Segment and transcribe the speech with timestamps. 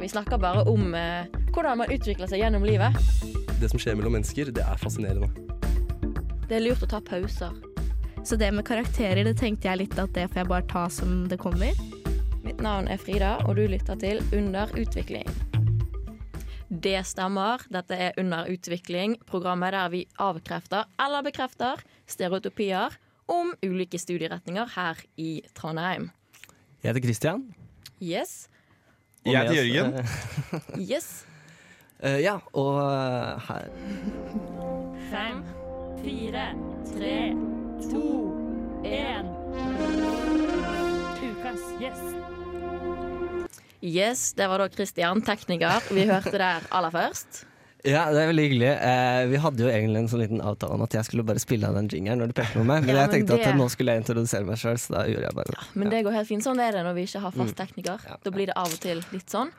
[0.00, 2.94] Vi snakker bare om eh, hvordan man utvikler seg gjennom livet.
[3.58, 5.26] Det som skjer mellom mennesker, det er fascinerende.
[6.46, 7.56] Det er lurt å ta pauser.
[8.22, 11.24] Så det med karakterer, det tenkte jeg litt at det får jeg bare ta som
[11.30, 11.74] det kommer.
[12.44, 15.26] Mitt navn er Frida, og du lytter til Under utvikling.
[16.68, 17.64] Det stemmer.
[17.72, 22.94] Dette er Under utvikling, programmet der vi avkrefter eller bekrefter stereotypier
[23.26, 26.12] om ulike studieretninger her i Trondheim.
[26.84, 27.48] Jeg heter Christian.
[27.98, 28.46] Yes.
[29.28, 29.94] Og Jeg heter Jørgen.
[29.98, 31.08] eh, Yes.
[32.00, 33.68] eh, ja, og eh, her
[35.10, 35.42] Fem,
[36.02, 36.46] fire,
[36.92, 37.14] tre,
[37.90, 38.02] to,
[38.84, 39.26] én.
[41.28, 42.08] Ukas gjest.
[43.82, 47.44] Yes, det var da Christian, tekniker, vi hørte der aller først.
[47.88, 48.70] Ja, det er veldig hyggelig.
[48.84, 51.64] Eh, vi hadde jo egentlig en sånn liten avtale om at jeg skulle bare spille
[51.70, 53.68] av den jingeren når du pekte på meg, men Ja, jeg tenkte det- at nå
[53.72, 55.58] skulle jeg introdusere meg sjøl, så da gjorde jeg bare det.
[55.74, 56.42] Men det går helt fint.
[56.44, 57.84] Sånn er det når vi ikke har fast Mm.
[58.04, 58.16] Ja.
[58.22, 59.50] Da blir det av og til litt sånn.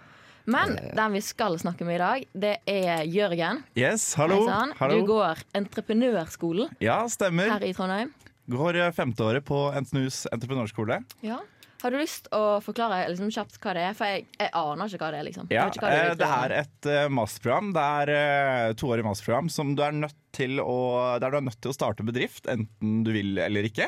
[0.45, 0.95] Men Ja, ja, ja.
[0.95, 3.63] den vi skal snakke med i dag, det er Jørgen.
[3.75, 4.47] Yes, hallo.
[4.47, 4.99] Hallo.
[4.99, 7.49] Du går entreprenørskolen Ja, stemmer.
[7.49, 8.11] her i Trondheim.
[8.49, 11.03] Går eh, femteåret på NTNUs entreprenørskole.
[11.25, 11.39] Ja.
[11.79, 13.93] Har du lyst å forklare liksom, kjapt hva det er?
[13.95, 15.27] For jeg, jeg aner ikke hva det er.
[15.29, 17.71] liksom Ja, ikke hva eh, vil det er et uh, masterprogram.
[17.77, 20.75] Det er uh, toårig masterprogram som du er nødt til å
[21.21, 23.87] Der du er nødt til å starte bedrift, enten du vil eller ikke.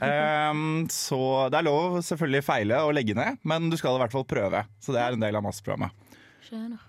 [0.00, 1.20] Um, så
[1.52, 4.64] det er lov selvfølgelig feile og legge ned, men du skal i hvert fall prøve.
[4.82, 6.06] Så det er en del av masterprogrammet.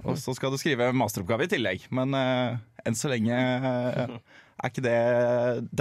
[0.07, 2.55] Og så skal du skrive masteroppgave i tillegg, men uh,
[2.87, 4.15] enn så lenge eh,
[4.61, 4.97] er ikke det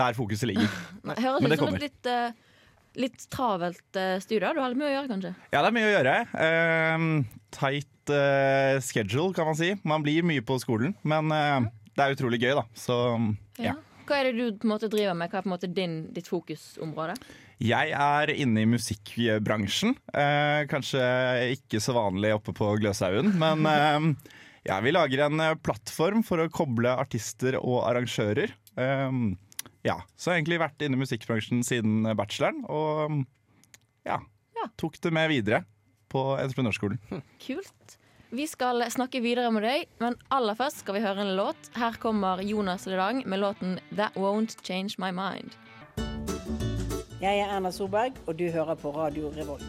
[0.02, 0.78] der fokuset ligger.
[1.08, 1.82] Nei, Høres Men ut det som kommer.
[1.82, 4.54] et litt, eh, litt travelt uh, studie.
[4.54, 5.34] Du har litt mye å gjøre, kanskje?
[5.52, 6.16] Ja, det er mye å gjøre.
[6.46, 7.12] Ehm,
[7.54, 9.74] tight eh, schedule, kan man si.
[9.84, 12.66] Man blir mye på skolen, men eh, det er utrolig gøy, da.
[12.78, 12.96] Så
[13.60, 13.76] ja.
[14.10, 15.30] Hva er det du på en måte driver med?
[15.30, 17.14] Hva er på en måte din, ditt fokusområde?
[17.62, 19.92] Jeg er inne i musikkbransjen.
[20.16, 21.02] Eh, kanskje
[21.54, 24.08] ikke så vanlig oppe på Gløshaugen, men eh,
[24.66, 28.56] ja, vi lager en eh, plattform for å koble artister og arrangører.
[28.76, 29.10] Eh,
[29.84, 33.24] ja, Så jeg har egentlig vært inne i musikkbransjen siden bacheloren, og
[34.06, 34.18] ja,
[34.56, 34.68] Ja.
[34.76, 35.64] tok det med videre
[36.10, 36.98] på entreprenørskolen.
[37.40, 37.96] Kult.
[38.30, 41.70] Vi skal snakke videre med deg, men aller først skal vi høre en låt.
[41.74, 45.56] Her kommer Jonas Ledang med låten 'That Won't Change My Mind'.
[47.20, 49.64] Jeg er Erna Solberg, og du hører på Radio Revolt.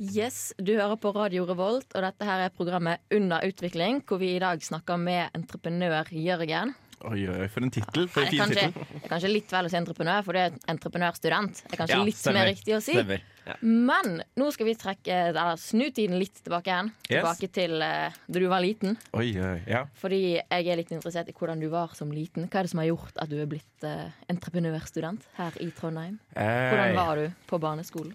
[0.00, 4.34] Yes, du hører på Radio Revolt, og dette her er programmet Under utvikling, hvor vi
[4.34, 6.74] i dag snakker med entreprenør Jørgen.
[7.04, 8.06] Oi, oi, for en tittel.
[8.08, 8.72] For en det, fin tittel.
[8.72, 11.58] det er kanskje litt vel å si entreprenør, for du er entreprenørstudent.
[11.66, 12.38] Det er kanskje Ja, litt stemmer.
[12.40, 12.94] mer riktig å si.
[13.44, 13.56] Ja.
[13.60, 16.88] Men nå skal vi trekke, eller snu tiden litt tilbake igjen.
[17.10, 17.18] Yes.
[17.18, 18.96] Tilbake til uh, da du var liten.
[19.12, 19.82] Oi, oi, ja.
[20.00, 22.48] Fordi jeg er litt interessert i hvordan du var som liten.
[22.48, 26.16] Hva er det som har gjort at du er blitt uh, entreprenørstudent her i Trondheim?
[26.32, 28.14] Hvordan Eh, var du på barneskolen?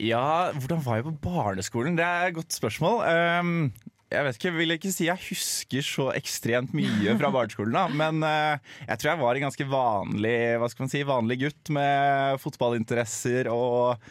[0.00, 1.96] Ja, hvordan var jeg på barneskolen?
[1.98, 3.02] Det er et godt spørsmål.
[3.10, 3.72] Ehm,
[4.10, 7.84] jeg vet ikke, jeg vil ikke si jeg husker så ekstremt mye fra barneskolen, da.
[8.02, 11.72] Men eh, jeg tror jeg var en ganske vanlig hva skal man si, vanlig gutt
[11.76, 14.10] med fotballinteresser og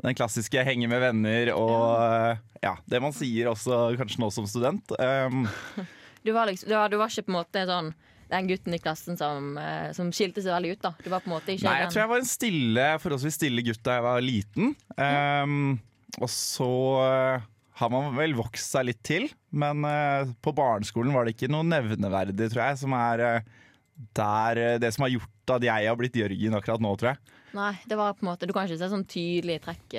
[0.00, 4.94] den klassiske henge med venner og ja, det man sier også kanskje nå som student.
[4.98, 5.48] Um,
[6.20, 7.86] Du var, liksom, du, var, du var ikke på en måte sånn
[8.30, 10.82] den gutten i klassen som, eh, som skilte seg veldig ut.
[10.84, 13.38] da Du var på en måte ikke Nei, jeg tror jeg var en stille, forholdsvis
[13.40, 14.74] stille gutt da jeg var liten.
[15.00, 15.64] Ehm,
[16.20, 16.68] og så
[17.06, 17.48] eh,
[17.80, 19.28] har man vel vokst seg litt til.
[19.50, 23.54] Men eh, på barneskolen var det ikke noe nevneverdig, tror jeg, som er eh,
[24.16, 27.38] der, eh, det som har gjort at jeg har blitt Jørgen akkurat nå, tror jeg.
[27.56, 29.96] Nei, det var på en måte Du kan ikke se sånn tydelig trekk.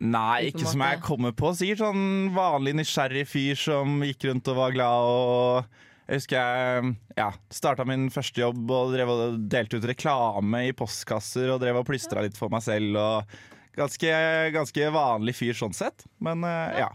[0.00, 1.52] Nei, ikke som jeg kommer på.
[1.56, 5.78] Sikkert sånn vanlig nysgjerrig fyr som gikk rundt og var glad og
[6.10, 6.86] jeg husker jeg
[7.20, 11.86] ja, starta min første jobb og og delte ut reklame i postkasser og drev og
[11.86, 12.98] plystra litt for meg selv.
[12.98, 13.36] Og
[13.76, 14.10] ganske,
[14.54, 16.06] ganske vanlig fyr sånn sett.
[16.18, 16.90] Men eh, ja.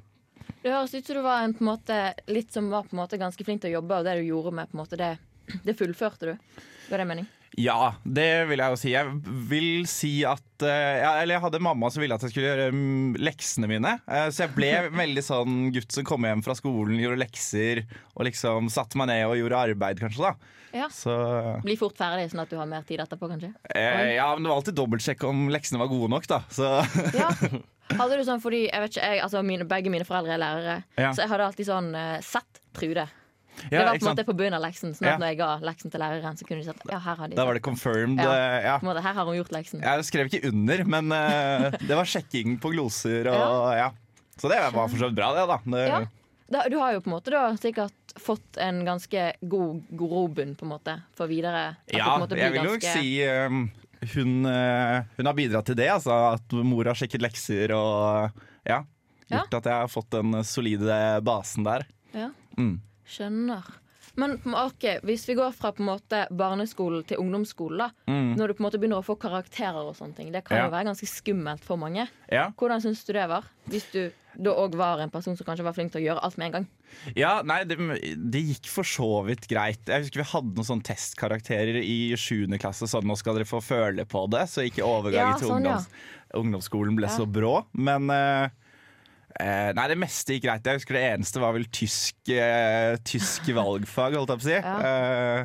[0.62, 3.19] Det høres ut som du var en, på en måte, litt som var på måte
[3.22, 5.12] ganske flink til å jobbe, og det du gjorde med på en måte det,
[5.66, 6.62] det fullførte du.
[6.88, 7.28] Hva er det mening?
[7.58, 8.90] Ja, det vil jeg jo si.
[8.92, 9.12] Jeg
[9.48, 12.66] vil si at uh, ja, Eller jeg hadde mamma som ville at jeg skulle gjøre
[12.76, 13.94] um, leksene mine.
[14.10, 14.72] Uh, så jeg ble
[15.04, 17.86] veldig sånn gutt som kom hjem fra skolen, gjorde lekser
[18.16, 20.28] og liksom satte meg ned og gjorde arbeid, kanskje.
[20.28, 20.90] da Ja.
[20.92, 21.16] Så
[21.63, 23.54] Bli fort ferdig, sånn at du har mer tid etterpå, kanskje?
[23.72, 26.42] Uh, Ja, men det var alltid dobbeltsjekk om leksene var gode nok, da.
[26.51, 26.68] Så
[27.16, 27.31] Ja.
[28.00, 30.78] Hadde du sånn fordi jeg vet ikke, jeg, altså mine, Begge mine foreldre er lærere,
[30.98, 31.12] Ja.
[31.13, 31.92] så jeg hadde alltid sånn
[32.25, 33.06] sett Trude.
[33.69, 34.94] Det var på en måte på bunnen av leksen.
[34.96, 35.18] Sånn at Ja.
[35.22, 37.46] når jeg ga leksen til læreren, så kunne de sagt ja, her har de Da
[37.46, 38.19] var det confirmed.
[38.19, 38.34] Ja.
[38.34, 38.80] eh, Ja.
[38.84, 39.81] Måte, her har hun gjort leksen.
[39.81, 43.92] Jeg skrev ikke under, men uh, det var sjekking på gloser og ja.
[44.38, 45.57] Så det var for så vidt bra, det, da.
[45.66, 46.06] Det, Ja.
[46.52, 47.92] Da, du har jo på en måte da sikkert
[48.22, 51.75] fått en ganske god grobunn på en måte for videre.
[51.90, 53.72] Ja, jeg vil jo ganske- si um,
[54.13, 55.88] hun, uh, hun har bidratt til det.
[55.90, 58.30] Altså, at mor har sjekket lekser og
[58.68, 58.84] ja.
[59.31, 61.88] gjort at jeg har fått den solide basen der.
[62.13, 62.30] Ja.
[62.60, 62.80] Mm.
[63.07, 63.63] Skjønner.
[64.16, 67.88] Men ok, hvis vi går fra på en måte barneskolen til ungdomsskolen, da.
[68.07, 70.30] Når du på en måte begynner å få karakterer og sånne ting.
[70.31, 70.62] Det kan Mm.
[70.62, 70.66] Ja.
[70.69, 72.06] jo være ganske skummelt for mange.
[72.31, 72.46] Ja.
[72.56, 73.44] Hvordan syns du det var?
[73.68, 76.38] Hvis du da òg var en person som kanskje var flink til å gjøre alt
[76.38, 76.68] med en gang.
[77.16, 77.78] Ja, nei, det,
[78.31, 79.84] det gikk for så vidt greit.
[79.88, 82.48] Jeg husker vi hadde noen sånne testkarakterer i 7.
[82.60, 82.88] klasse.
[82.88, 85.88] Sånn, nå skal dere få føle på det, så ikke overgangen Ja, til sånn, ungdoms,
[86.36, 87.66] ungdomsskolen ble så brå.
[87.74, 88.50] Men eh,
[89.40, 90.66] eh, Nei, det meste gikk greit.
[90.66, 94.58] Jeg husker det eneste var vel tysk, eh, tysk valgfag, holdt jeg på å si.
[94.60, 94.80] Ja.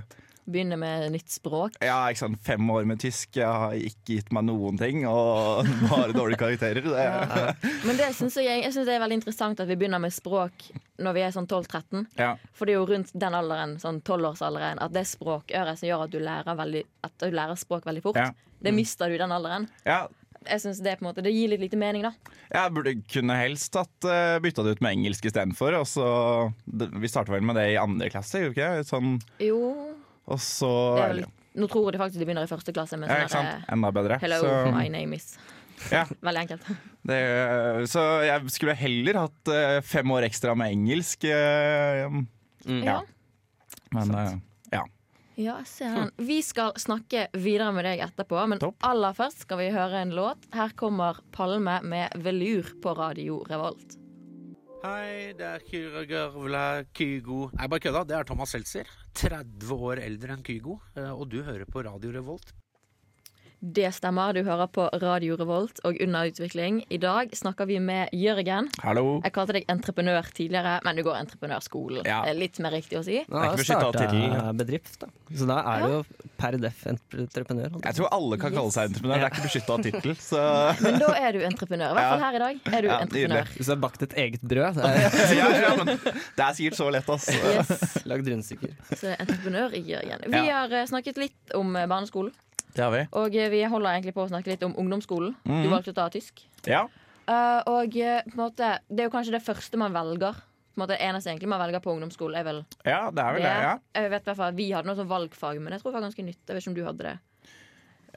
[0.00, 0.16] Eh,
[0.50, 1.76] Begynne med nytt språk.
[1.84, 2.38] ja, ikke sant.
[2.42, 6.82] Fem år med tysk jeg har ikke gitt meg noen ting, og bare dårlige karakterer.
[6.82, 10.10] Det, Men det synes jeg, jeg synes det er veldig interessant at vi begynner med
[10.16, 10.64] språk
[10.98, 12.02] når vi er sånn 12-13.
[12.18, 12.32] ja.
[12.56, 16.02] For det er jo rundt den alderen, sånn 12-årsalderen, at det er språkøret som gjør
[16.08, 18.18] at du lærer, veldig, at du lærer språk veldig fort.
[18.18, 18.32] Ja.
[18.60, 19.68] Det mister du i den alderen.
[19.86, 20.06] ja.
[20.48, 22.14] Jeg synes det, på en måte, det gir litt lite mening, da.
[22.48, 25.76] Jeg burde kunne helst hatt uh, bytta det ut med engelsk istedenfor.
[26.96, 28.86] Vi starta vel med det i andre klasse, gjorde vi ikke?
[28.88, 29.58] Sånn, Jo,
[30.30, 31.24] og så vel
[31.58, 33.48] Nå tror jeg de faktisk de begynner i første klasse med Ja, sånn ikke sant?
[33.50, 34.18] derre, Enda bedre.
[34.22, 35.32] Hello, Så, my name is
[35.90, 36.04] Ja.
[36.26, 36.68] Veldig enkelt.
[37.10, 37.20] det,
[37.90, 41.24] så jeg skulle heller hatt uh, fem år ekstra med engelsk.
[41.28, 42.06] eh,
[42.68, 42.82] Mm.
[42.84, 42.98] Ja.
[43.96, 44.32] men eh,
[45.40, 45.56] ja.
[45.60, 46.10] Jeg ser den.
[46.30, 48.76] Vi skal snakke videre med deg etterpå, men Topp.
[48.86, 50.46] aller først skal vi høre en låt.
[50.54, 53.96] Her kommer Palme med 'Velur' på Radio Revolt.
[54.80, 58.00] Hei, det er Kyra Gørvla Kygo Nei, bare kødda.
[58.08, 58.88] Det er Thomas Seltzer.
[59.12, 60.78] 30 år eldre enn Kygo.
[60.96, 62.54] eh, Og du hører på Radio Revolt.
[63.60, 66.78] Det stemmer, du hører på Radio Revolt og Under utvikling.
[66.88, 68.70] I dag snakker vi med Jørgen.
[68.80, 69.18] Hallo.
[69.20, 72.06] Jeg kalte deg entreprenør tidligere, men du går entreprenørskolen.
[72.08, 72.22] Ja.
[72.24, 73.18] Det er litt mer riktig å si.
[73.28, 74.06] Nå jeg starta
[74.56, 75.10] bedrift, da.
[75.36, 76.00] Så da er du jo
[76.40, 77.76] per def entreprenør.
[77.84, 79.20] Jeg tror alle kan kalle seg entreprenør.
[79.20, 80.16] Det er ikke beskytta av tittel.
[80.88, 81.92] Men da er du entreprenør.
[81.92, 83.52] I hvert fall her i dag er du Ja, entreprenør.
[83.60, 86.80] Hvis du har bakt et eget brød, så er ja, ja, men det er sikkert
[86.80, 87.28] så lett, ass.
[87.28, 87.76] Yes.
[88.00, 88.72] det lagd rundstykker.
[88.96, 90.24] Så entreprenør Jørgen.
[90.32, 90.62] Vi Ja.
[90.62, 92.32] har eh, snakket litt om eh, barneskolen,
[92.74, 93.02] Det har vi.
[93.12, 95.34] og eh, vi holder egentlig på å snakke litt om ungdomsskolen.
[95.44, 95.70] Du Mhm.
[95.72, 96.44] valgte å ta tysk.
[96.66, 96.84] Ja.
[97.30, 100.34] Uh, og eh, på en måte, det er jo kanskje det første man velger.
[100.34, 103.32] På en måte, det eneste egentlig man velger på ungdomsskolen, er vel ja, det er
[103.34, 103.56] vel det.
[103.66, 103.72] ja.
[103.94, 106.40] Jeg vet hvert Vi hadde noe sånn valgfag, men jeg tror det var ganske nytt.
[106.46, 107.18] Jeg vet ikke om du hadde det.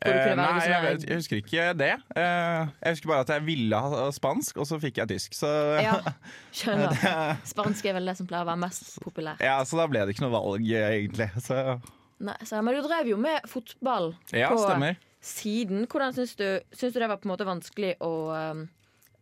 [0.04, 1.92] Eh, nei, jeg, vet, jeg husker ikke det.
[2.18, 5.36] Eh, jeg husker bare at jeg ville ha spansk, og så fikk jeg tysk.
[5.38, 5.48] Så
[5.84, 6.00] Ja,
[6.58, 7.38] skjønner.
[7.48, 9.40] Spansk er vel det som pleier å være mest populært.
[9.46, 11.30] Ja, så da ble det ikke noe valg, egentlig.
[11.46, 11.80] Så
[12.20, 14.98] Nei, men du drev jo med fotball ja, på stemmer.
[15.22, 15.88] siden.
[15.88, 18.12] Hvordan syns du, syns du det var på en måte vanskelig å
[18.54, 18.68] um,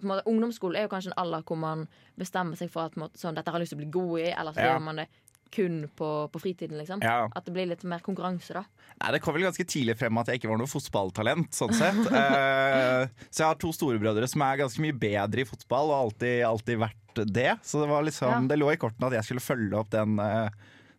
[0.01, 1.88] måte, Ungdomsskolen er jo kanskje en alder hvor man
[2.19, 4.31] bestemmer seg for at måte, sånn, dette har jeg lyst til å bli god i,
[4.33, 4.73] eller så Ja.
[4.75, 5.07] gjør man det
[5.51, 6.77] kun på, på fritiden.
[6.79, 7.27] liksom Ja.
[7.35, 8.63] At det blir litt mer konkurranse, da.
[9.01, 11.51] Nei, Det kom vel ganske tidlig frem at jeg ikke var noe fotballtalent.
[11.51, 15.89] sånn sett Eh, Så jeg har to storebrødre som er ganske mye bedre i fotball,
[15.91, 17.57] og alltid, alltid vært det.
[17.67, 18.47] Så det, var liksom, Ja.
[18.47, 20.49] det lå i kortene at jeg skulle følge opp den, eh,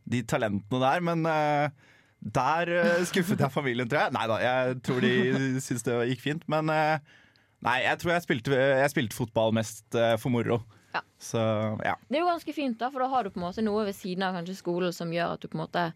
[0.09, 1.03] de talentene der.
[1.05, 4.15] Men uh, der uh, skuffet jeg familien, tror jeg.
[4.17, 5.17] Nei da, jeg tror de
[5.65, 6.47] syntes det gikk fint.
[6.53, 7.19] Men eh,
[7.67, 9.85] nei, jeg tror jeg spilte, jeg spilte fotball mest
[10.23, 10.63] for moro.
[10.93, 11.01] Ja.
[11.23, 11.43] Så
[11.85, 11.97] ja.
[12.09, 13.97] Det er jo ganske fint, da, for da har du på en måte noe ved
[13.97, 15.87] siden av kanskje skolen som gjør at du på en måte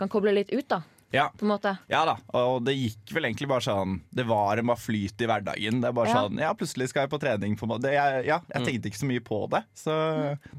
[0.00, 0.64] kan koble litt ut.
[0.70, 0.82] da
[1.12, 1.28] ja.
[1.38, 4.66] På en måte Ja da, og det gikk vel egentlig bare sånn Det var en
[4.66, 5.80] bare flyt i hverdagen.
[5.80, 6.14] Det er bare Ja.
[6.22, 7.56] sånn, ja, plutselig skal jeg på trening.
[7.56, 9.62] På det, jeg, ja, jeg tenkte ikke så mye på det.
[9.74, 9.90] Så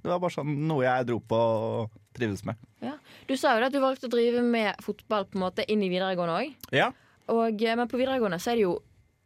[0.01, 2.55] det var bare sånn noe jeg dro på og trivdes med.
[2.81, 2.93] ja.
[3.27, 5.89] Du sa jo at du valgte å drive med fotball på en måte inn i
[5.89, 6.55] videregående òg.
[6.71, 6.91] Ja,
[7.29, 8.79] Men på videregående så er det jo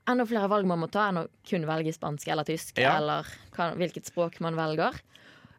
[0.06, 2.98] enda flere valg man må ta enn å kun velge spansk eller tysk, Ja.
[2.98, 3.24] eller
[3.56, 4.92] hva, hvilket språk man velger.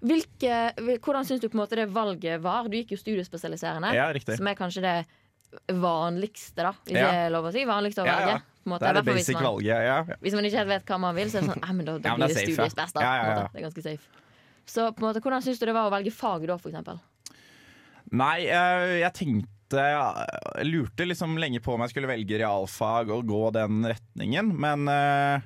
[0.04, 2.68] Hvilke, hvordan syns du på en måte det valget var?
[2.68, 5.06] Du gikk jo studiespesialiserende, ja som er kanskje det
[5.68, 7.10] vanligste, da, hvis Ja.
[7.10, 7.64] det er lov å si.
[7.68, 8.28] Vanligste å velge.
[8.34, 8.40] ja.
[8.64, 8.80] på måte.
[8.80, 9.66] Det er det basic man- valget.
[9.66, 10.16] Ja, ja.
[10.22, 12.08] Hvis man ikke helt vet hva man vil, så er det sånn, men da, da
[12.08, 12.68] Ja, blir det det safe, ja.
[12.84, 12.94] best.
[12.94, 13.00] Da.
[13.00, 13.42] Ja, ja, på en ja.
[13.42, 13.52] måte.
[13.52, 14.08] Det er ganske safe.
[14.66, 17.00] Så på en måte, hvordan syns du det var å velge fag da, for eksempel?
[18.12, 23.26] Nei, eh, jeg tenkte Jeg lurte liksom lenge på om jeg skulle velge realfag og
[23.26, 25.40] gå den retningen, men eh,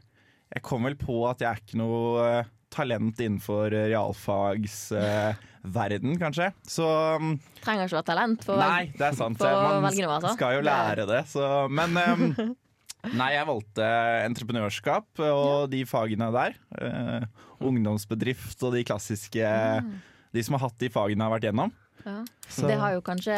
[0.52, 2.44] jeg kom vel på at jeg er ikke noe eh,
[2.74, 6.50] talent innenfor realfagsverden, kanskje.
[6.68, 6.84] Så
[7.20, 9.40] mm, Trenger ikke å ha talent for Nei, det er sant.
[9.40, 10.32] Man velge noe, altså.
[10.36, 11.22] skal jo lære det.
[11.32, 12.20] Så, men um,
[13.20, 13.84] Nei, jeg valgte
[14.26, 16.52] entreprenørskap og de fagene der.
[16.74, 17.22] Uh,
[17.68, 19.46] ungdomsbedrift og de klassiske
[20.34, 21.70] De som har hatt de fagene jeg har vært gjennom.
[22.04, 22.18] Ja.
[22.48, 23.36] Så- Det har jo kanskje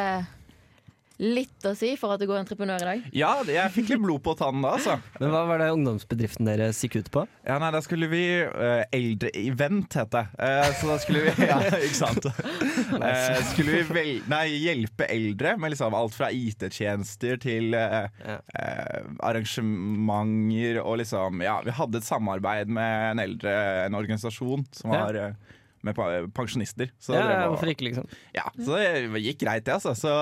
[1.21, 3.09] litt å si for at du går entreprenør i dag.
[3.17, 4.97] Ja, jeg fikk litt blod på tannen da, altså.
[5.21, 7.25] Men hva var det ungdomsbedriften deres gikk ut på?
[7.45, 10.25] Ja, nei, da skulle vi uh, Eldre-event, het det.
[10.41, 12.31] Uh, så da skulle vi Ja, ikke sant.
[12.31, 18.99] Uh, skulle vi vel, nei, hjelpe eldre med liksom alt fra IT-tjenester til uh, eh,
[19.27, 23.55] arrangementer og liksom Ja, vi hadde et samarbeid med en eldre
[23.87, 25.97] en organisasjon som var eh, med
[26.37, 26.91] pensjonister.
[27.01, 28.09] Så, Ja, ja, hvorfor ikke, liksom?
[28.37, 29.95] ja, så det gikk greit, det, altså.
[29.97, 30.13] Så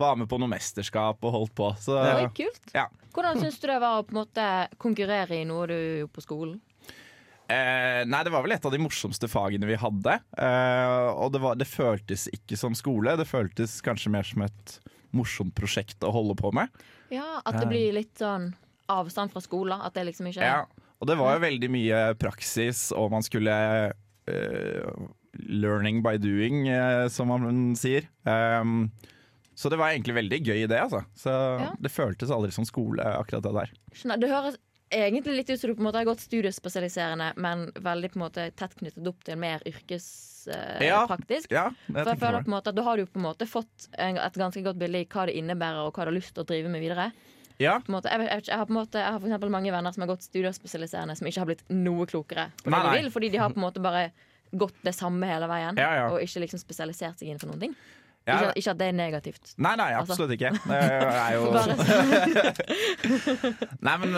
[0.00, 1.70] var med på noe mesterskap og holdt på.
[1.82, 2.70] Så Oi, kult.
[2.74, 2.88] ja.
[3.14, 4.46] Hvordan syns du det var å på en måte
[4.82, 6.56] konkurrere i noe du gjorde på skolen?
[7.44, 10.16] Eh, nei, det var vel et av de morsomste fagene vi hadde.
[10.40, 14.78] Eh, og det, var, det føltes ikke som skole, det føltes kanskje mer som et
[15.14, 16.72] morsomt prosjekt å holde på med.
[17.12, 18.50] Ja, At det blir litt sånn
[18.90, 19.78] avstand fra skolen?
[19.84, 20.64] At det liksom ikke er Ja.
[21.02, 23.54] Og det var jo veldig mye praksis, og man skulle
[24.30, 25.02] eh,
[25.34, 28.06] Learning by doing, eh, som man sier.
[28.24, 28.86] Um,
[29.54, 30.80] så det var egentlig veldig gøy, det.
[30.80, 31.72] altså Så Ja.
[31.80, 33.74] Det føltes aldri som skole, akkurat det der.
[33.94, 34.20] Skjønner.
[34.20, 34.56] Det høres
[34.94, 38.24] egentlig litt ut som du på en måte har gått studiespesialiserende, men veldig på en
[38.26, 40.84] måte tett knyttet opp til mer yrkespraktisk.
[40.84, 41.50] Ja, praktisk.
[41.54, 43.88] Ja, For jeg føler på en måte at Da har du på en måte fått
[43.98, 46.44] en, et ganske godt bilde i hva det innebærer, og hva du har lyst til
[46.44, 47.08] å drive med videre.
[47.62, 47.76] Ja.
[47.88, 50.02] En jeg, jeg, jeg har på en måte Jeg har for eksempel mange venner som
[50.02, 52.80] har gått studiespesialiserende, som ikke har blitt noe klokere Nei, nei.
[52.82, 54.08] de vil, fordi de har på en måte bare
[54.54, 56.08] gått det samme hele veien, Ja, ja.
[56.10, 57.76] og ikke liksom spesialisert seg inn for noen ting.
[58.24, 58.38] Ja.
[58.40, 59.50] Ikke, ikke at det er negativt.
[59.60, 60.14] Nei, nei, Altså.
[60.14, 60.48] absolutt ikke.
[60.64, 61.52] Det er jo
[63.84, 64.14] Nei, men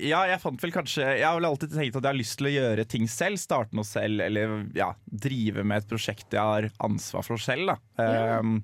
[0.00, 2.48] Ja, jeg fant vel kanskje Jeg har vel alltid tenkt at jeg har lyst til
[2.50, 3.38] å gjøre ting selv.
[3.38, 7.66] Starte noe selv, eller ja, drive med et prosjekt jeg har ansvar for selv.
[7.70, 7.76] Da.
[8.02, 8.38] Ja.
[8.40, 8.58] Ehm,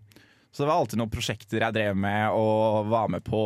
[0.52, 3.40] så det var alltid noen prosjekter jeg drev med og var med på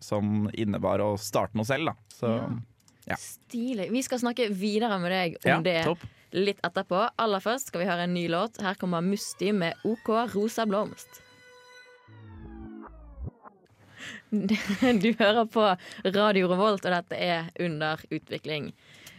[0.00, 1.90] som innebar å starte noe selv.
[1.90, 1.94] Da.
[2.16, 2.46] Så Ja.
[3.14, 3.90] Stilig.
[3.94, 6.02] Vi skal snakke videre med deg om ja, det topp.
[6.34, 7.04] litt etterpå.
[7.22, 8.58] Aller først skal vi høre en ny låt.
[8.62, 11.22] Her kommer Musti med OK Rosa Blomst.
[15.02, 15.62] Du hører på
[16.14, 18.72] Radio Revolt, og dette er Under utvikling.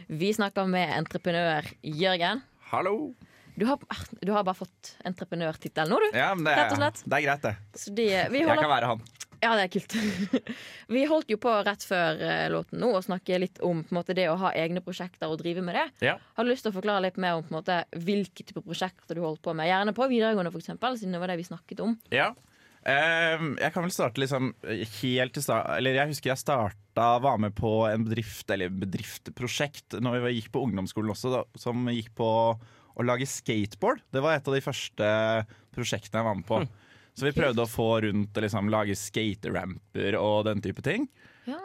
[0.07, 2.43] Vi snakker med entreprenør Jørgen.
[2.71, 3.13] Hallo!
[3.57, 3.79] Du har,
[4.21, 6.11] du har bare fått entreprenørtittel nå, du.
[6.13, 6.53] Ja, men det,
[7.07, 7.55] det er greit, det.
[7.89, 9.01] De, vi Jeg kan være han.
[9.43, 9.95] Ja, det er kult.
[10.95, 14.15] Vi holdt jo på rett før eh, låten nå å snakke litt om på måte,
[14.17, 15.85] det å ha egne prosjekter og drive med det.
[16.09, 16.17] Ja.
[16.37, 19.43] Har du lyst til å forklare litt mer om måte, hvilke type prosjekter du holdt
[19.45, 19.69] på med?
[19.69, 21.97] Gjerne på videregående, for eksempel, siden det var det vi snakket om.
[22.13, 22.31] Ja.
[22.87, 27.39] Ehm, jeg kan vel starte liksom helt til start Eller jeg husker jeg starta Var
[27.43, 32.13] med på en bedrift Eller bedriftprosjekt Når vi gikk på ungdomsskolen også da, Som gikk
[32.15, 35.09] på å lage skateboard Det var et av de første
[35.75, 36.61] prosjektene jeg var med på
[37.17, 41.07] Så vi prøvde å få rundt og liksom, Lage skateramper og den type ting
[41.47, 41.57] Ja.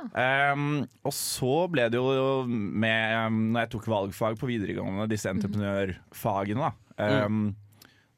[0.55, 6.71] Um, og så ble det jo med Når jeg tok valgfag på videregående, disse entreprenørfagene,
[6.71, 6.73] da.
[7.03, 7.45] ehm,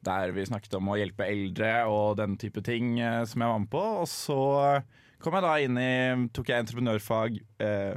[0.05, 3.62] der vi snakket om å hjelpe eldre og den type ting uh, som jeg var
[3.62, 3.85] med på.
[4.03, 4.38] Og så
[5.25, 5.93] kom jeg da inn i
[6.37, 7.95] Tok jeg entreprenørfag, uh,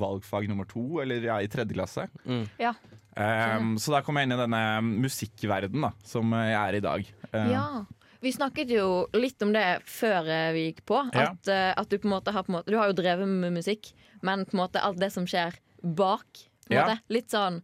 [0.00, 2.06] valgfag nummer to, eller ja, i tredje klasse.
[2.56, 2.72] Ja.
[3.20, 4.62] Ehm, så da kom jeg inn i denne
[5.04, 7.12] musikkverden da, som jeg er i dag.
[7.28, 7.68] Uh, ja.
[8.24, 11.00] Vi snakket jo litt om det før eh, vi gikk på.
[11.12, 11.70] At, ja.
[11.76, 13.92] at du på en måte har på en måte, Du har jo drevet med musikk,
[14.26, 16.98] men på en måte alt det som skjer bak på Ja.
[17.12, 17.60] Litt sånn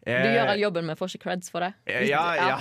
[0.00, 1.74] Du eh, gjør all jobben, men får ikke creds for det.
[1.84, 2.54] Eh, Ja, ja,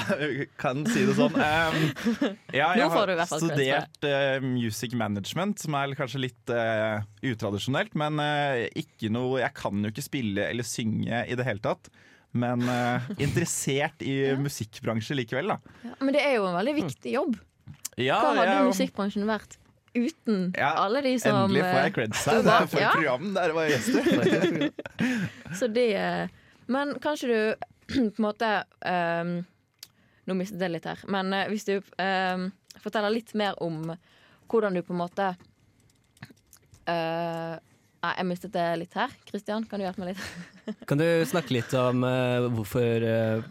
[0.59, 1.37] kan si det sånn.
[1.39, 1.85] Um,
[2.59, 7.95] ja, jeg har studert eh, music management, som er kanskje litt uh, utradisjonelt.
[7.95, 11.87] Men uh, ikke noe Jeg kan jo ikke spille eller synge i det hele tatt.
[12.31, 15.57] Men uh, interessert i musikkbransje likevel, da.
[15.85, 17.39] Ja, men det er jo en veldig viktig jobb.
[17.99, 19.57] Ja, Hva hadde musikkbransjen vært
[19.97, 22.43] uten Ja, alle de som Endelig får jeg eh, creds her.
[22.45, 22.91] Det er for Ja.
[22.93, 24.69] program der var gjester.
[25.59, 26.27] Så det eh,
[26.67, 27.39] Men kanskje du
[28.13, 28.51] på en måte
[28.85, 29.33] um,
[30.29, 31.01] Nå mistet jeg litt her.
[31.09, 33.95] Men uh, hvis du um, forteller litt mer om
[34.49, 35.25] hvordan du på en måte
[36.89, 37.55] eh,
[37.99, 39.11] Nei, jeg mistet det litt her.
[39.27, 40.77] Kristian, kan du hjelpe meg litt?
[40.87, 43.41] Kan du snakke litt om uh, hvorfor uh,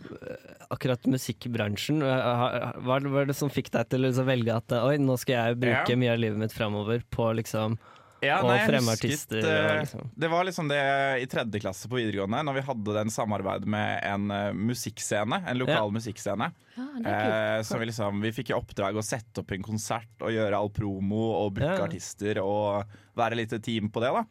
[0.73, 4.97] akkurat musikkbransjen uh, Hva var det som fikk deg til å liksom velge at oi,
[5.03, 5.99] nå skal jeg bruke Ja.
[6.01, 7.75] mye av livet mitt framover på liksom
[8.23, 10.07] Ja, nei, jeg fremme husket, artister, og liksom.
[10.19, 10.81] Det var liksom det
[11.23, 14.25] i tredje klasse på videregående, når vi hadde den samarbeid med en
[14.59, 15.39] musikkscene.
[15.47, 15.93] En lokal Ja.
[15.99, 16.49] musikkscene.
[16.79, 17.59] Ja, er.
[17.59, 20.59] Eh, så vi, liksom, vi fikk i oppdrag å sette opp en konsert og gjøre
[20.59, 21.87] all promo og booke Ja.
[21.87, 24.13] artister og være litt team på det.
[24.15, 24.25] da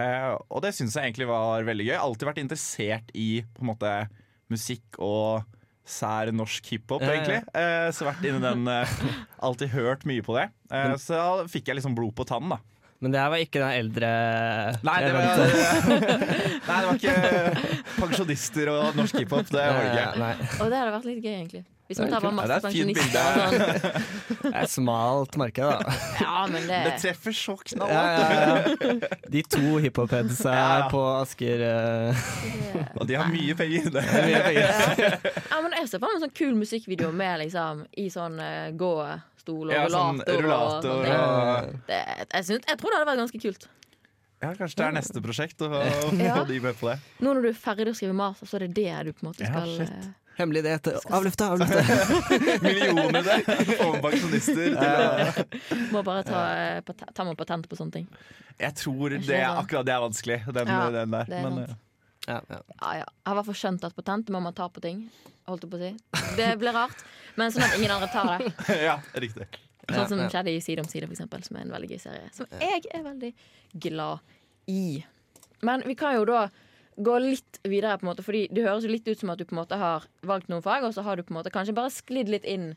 [0.00, 1.96] eh, Og det syns jeg egentlig var veldig gøy.
[2.00, 3.92] Alltid vært interessert i på en måte
[4.52, 5.44] musikk og
[5.88, 7.14] sær norsk hiphop, Ja, ja.
[7.16, 7.40] egentlig.
[7.56, 8.96] Eh, så vært inni den eh,
[9.48, 10.48] Alltid hørt mye på det.
[10.72, 12.77] Eh, så da fikk jeg liksom blod på tannen, da.
[12.98, 14.08] Men det her var ikke den eldre
[14.82, 15.42] Nei, det var,
[16.68, 17.66] nei, det var ikke
[18.00, 19.50] pensjonister og norsk hiphop.
[19.54, 20.06] Det var det ikke.
[20.18, 21.62] Nei, Og det hadde vært litt gøy, egentlig.
[21.88, 24.42] Hvis man er tar bare masse er pensjonister og sånn.
[24.42, 25.94] det er et smalt marked, da.
[26.26, 28.18] Ja, men det, Det treffer så Ja, knallhardt.
[28.18, 29.22] ja, ja.
[29.38, 30.90] De to hiphop-headsa Ja, ja.
[30.92, 32.26] på Asker uh...
[32.98, 33.88] Og de har mye penger.
[33.94, 34.04] Det.
[34.04, 34.68] mye penger.
[35.48, 38.68] Ja, men Jeg ser for meg en sånn kul musikkvideo med liksom i sånn uh,
[39.48, 40.92] rullestol og Ja, sånn rullator.
[40.92, 41.98] og, og, og det,
[42.34, 43.68] jeg, synes, jeg tror det hadde vært ganske kult.
[44.38, 45.68] Ja, kanskje det er neste prosjekt å
[46.38, 46.98] få de med på det.
[47.24, 49.30] Nå når du er ferdig å skrive master, så er det det du på en
[49.32, 49.90] måte skal shit.
[49.90, 51.80] eh, Hemmelig det heter avlufta, avlufta.
[52.62, 53.38] Millioner det!
[53.80, 54.76] Få med pensjonister
[55.94, 58.06] Må bare ta, eh, ta med patent på sånne ting.
[58.62, 59.58] Jeg tror det, sant?
[59.64, 61.26] akkurat det er vanskelig, den, Ja, den der.
[61.26, 61.82] det er Men, sant.
[62.28, 62.58] Ja, ja.
[62.78, 63.06] Ja, ja.
[63.08, 65.06] Jeg har i hvert fall skjønt at patent må man ta på ting.
[65.48, 65.90] Holdt jeg på å si.
[66.36, 67.02] Det blir rart,
[67.40, 68.52] men sånn at ingen andre tar det.
[68.88, 69.48] ja, riktig.
[69.88, 72.26] Sånn som skjedde i Side om side, for eksempel, som er en veldig gøy serie.
[72.36, 73.30] Som jeg er veldig
[73.80, 74.20] glad
[74.68, 75.00] i.
[75.64, 76.42] Men vi kan jo da
[76.98, 79.46] gå litt videre, på en måte Fordi det høres jo litt ut som at du
[79.46, 81.74] på en måte har valgt noen fag, og så har du på en måte kanskje
[81.78, 82.74] bare sklidd litt inn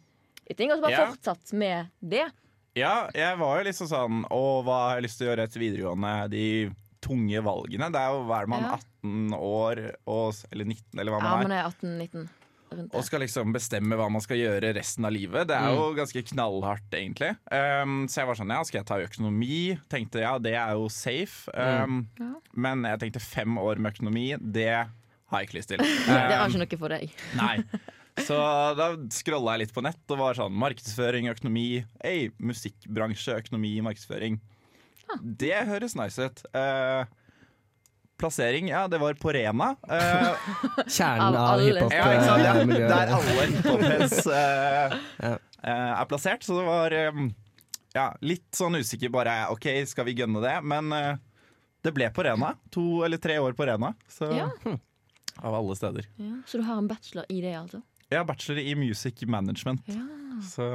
[0.47, 1.09] i ting, og så bare Ja.
[1.11, 2.29] fortsatt med det.
[2.79, 5.59] Ja, jeg var jo liksom sånn Å, hva har jeg lyst til å gjøre etter
[5.59, 6.13] videregående?
[6.31, 6.45] De
[7.01, 7.87] tunge valgene.
[7.93, 8.75] Det er jo hva er man Ja.
[8.77, 11.65] 18 år og, eller 19, eller hva man Ja, man man er.
[11.65, 12.29] er 18-19
[12.95, 15.49] Og skal liksom bestemme hva man skal gjøre resten av livet.
[15.49, 17.33] Det er jo ganske knallhardt, egentlig.
[17.51, 19.57] Um, så jeg var sånn, ja, skal jeg ta økonomi?
[19.91, 21.51] Tenkte ja, det er jo safe.
[21.51, 22.29] Um, Ja.
[22.55, 25.83] Men jeg tenkte fem år med økonomi, det har jeg ikke lyst til.
[26.07, 27.11] Det var Um, ikke noe for deg.
[27.41, 27.57] Nei.
[28.21, 28.35] Så
[28.75, 31.83] da scrolla jeg litt på nett og var sånn markedsføring, økonomi.
[32.03, 34.39] Ei, musikkbransje, økonomi, markedsføring.
[35.21, 36.43] Det høres nice ut.
[36.55, 37.05] Uh,
[38.21, 39.71] plassering, ja, det var på Rena.
[39.89, 40.35] Uh,
[40.87, 42.43] Kjernen Av av ja, ikke sant?
[42.45, 42.91] Ja, eh, miljøet.
[42.91, 45.33] der alle hiphop-heads eh, Ja.
[45.63, 46.45] eh, er plassert.
[46.45, 47.31] Så det var um,
[47.95, 49.39] ja, litt sånn usikker bare.
[49.55, 50.53] OK, skal vi gønne det?
[50.63, 51.15] Men eh,
[51.81, 52.53] det ble på Rena.
[52.75, 53.93] To eller tre år på Rena.
[54.09, 54.51] Så, Ja.
[55.41, 56.05] Av alle steder.
[56.21, 56.35] Ja.
[56.45, 57.79] Så du har en bachelor i det, altså?
[58.11, 59.81] Jeg har bachelor i music management.
[59.89, 60.03] Ja.
[60.45, 60.67] Så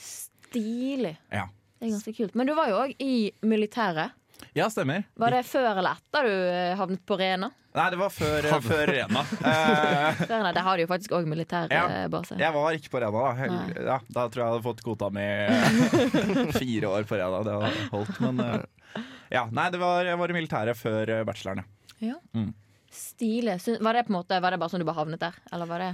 [0.00, 1.16] Stilig.
[1.34, 1.48] ja.
[1.84, 2.34] Det er ganske kult.
[2.40, 3.14] Men du var jo òg i
[3.44, 4.14] militæret.
[4.56, 5.04] Ja, stemmer.
[5.18, 7.48] Var det før eller etter du eh, havnet på Rena?
[7.74, 9.22] Nei, det var før, før Rena.
[9.42, 12.36] Eh, Før, nei, Der har de jo faktisk òg militærbase.
[12.38, 13.48] jeg var ikke på Rena da.
[13.74, 17.40] Ja, da tror jeg jeg hadde fått kvota mi eh, fire år på Rena.
[17.46, 19.02] Det hadde holdt, men eh,
[19.34, 19.44] ja.
[19.50, 21.64] Nei, det var, jeg var i militæret før eh, bacheloren.
[22.04, 22.18] ja.
[22.94, 23.56] Stilig.
[23.82, 25.34] Var det på en måte Var det bare sånn du bare havnet der?
[25.50, 25.88] Eller var det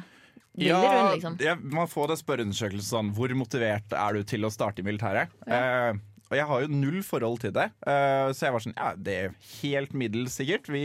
[0.61, 1.37] Ja, du liksom?
[1.41, 5.31] ja, man får det spørreundersøkelsen sånn Hvor motivert er du til å starte i militæret?
[5.47, 5.93] Eh,
[6.31, 9.15] og jeg har jo null forhold til det, eh, så jeg var sånn Ja, det
[9.15, 10.69] er helt middels sikkert.
[10.71, 10.85] Vi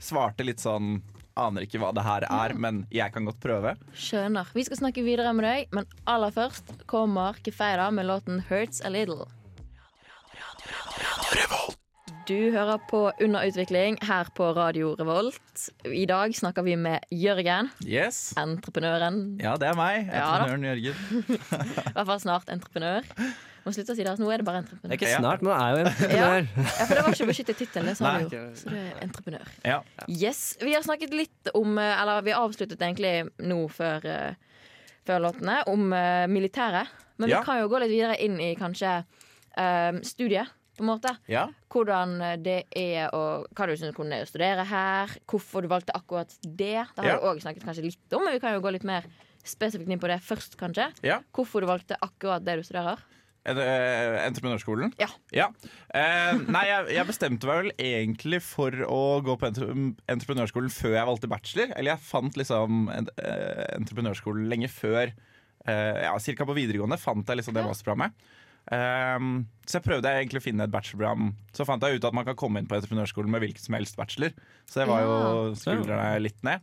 [0.00, 1.00] svarte litt sånn
[1.40, 3.76] Aner ikke hva det her er, men jeg kan godt prøve.
[3.96, 4.50] Skjønner.
[4.52, 8.90] Vi skal snakke videre med deg, men aller først kommer Kefeida med låten 'Hurts A
[8.92, 9.28] Little'.
[12.30, 15.64] Du hører på Under utvikling her på Radio Revolt.
[15.90, 18.32] I dag snakker vi med Jørgen, Yes.
[18.38, 19.16] entreprenøren.
[19.42, 20.06] Ja, det er meg.
[20.06, 20.28] Ja.
[20.36, 21.24] Entreprenøren Jørgen.
[21.90, 23.08] I hvert fall snart entreprenør.
[23.64, 24.92] Må slutte å si det, altså, nå er det bare entreprenør.
[24.92, 26.46] Det er ikke snart, men det er jo entreprenør.
[26.54, 28.44] ja, for det var ikke beskyttet tittel, det sa du jo.
[28.62, 29.50] Så du er entreprenør.
[29.66, 29.80] Ja.
[30.06, 33.16] Yes, Vi har snakket litt om eh, Eller vi avsluttet egentlig
[33.50, 34.62] nå før, eh,
[35.08, 36.94] før låtene om eh, militæret.
[37.18, 37.42] Men Ja.
[37.42, 38.94] vi kan jo gå litt videre inn i kanskje
[39.58, 40.48] um, studiet,
[40.80, 41.12] på en måte.
[41.30, 41.46] ja.
[41.70, 45.12] Hvordan det er å Hva du syns kunne er studere her.
[45.30, 46.80] Hvorfor du valgte akkurat det.
[46.96, 47.18] Det har Ja.
[47.20, 49.04] vi òg snakket kanskje litt om, men vi kan jo gå litt mer
[49.44, 50.90] spesifikt inn på det først, kanskje.
[51.02, 51.20] ja.
[51.32, 52.98] Hvorfor du valgte akkurat det du studerer.
[53.46, 54.92] Er det, eh, entreprenørskolen?
[55.32, 55.46] Ja.
[55.94, 60.92] Eh, nei, jeg, jeg bestemte meg vel egentlig for å gå på entre entreprenørskolen før
[60.98, 61.72] jeg valgte bachelor.
[61.76, 65.14] Eller jeg fant liksom en, eh, entreprenørskolen lenge før.
[65.66, 68.12] Eh, ja, Cirka på videregående fant jeg liksom det masterprogrammet.
[68.70, 71.30] Um, så jeg prøvde egentlig å finne et bachelorprogram.
[71.56, 73.98] Så fant jeg ut at man kan komme inn på entreprenørskolen med hvilken som helst
[73.98, 74.34] bachelor.
[74.70, 75.16] Så det var jo
[75.58, 76.62] skuldrene litt ned.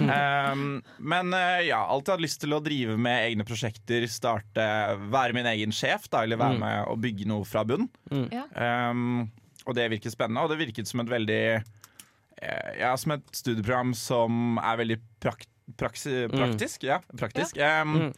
[0.00, 0.80] Um,
[1.12, 4.66] men eh, ja, alltid hatt lyst til å drive med egne prosjekter, starte,
[5.12, 7.88] være min egen sjef, da, eller være med og bygge noe fra bunn.
[8.32, 8.46] Ja.
[8.90, 9.30] Um,
[9.66, 13.92] og det virket spennende, og det virket som et veldig eh, Ja, som et studieprogram
[13.96, 15.46] som er veldig prak
[15.78, 16.82] praksi praktisk.
[16.84, 17.56] Ja, praktisk.
[17.56, 18.10] Um,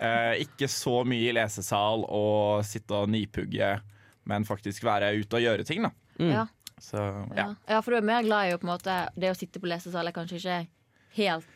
[0.00, 3.80] eh, ikke så mye i lesesal og sitte og nipugge,
[4.26, 5.90] men faktisk være ute og gjøre ting, da.
[6.18, 6.46] Ja.
[6.80, 7.36] Så Ja.
[7.36, 7.54] ja.
[7.68, 9.68] ja, for du er mer glad i å på en måte Det å sitte på
[9.70, 10.58] lesesal er kanskje ikke
[11.16, 11.46] helt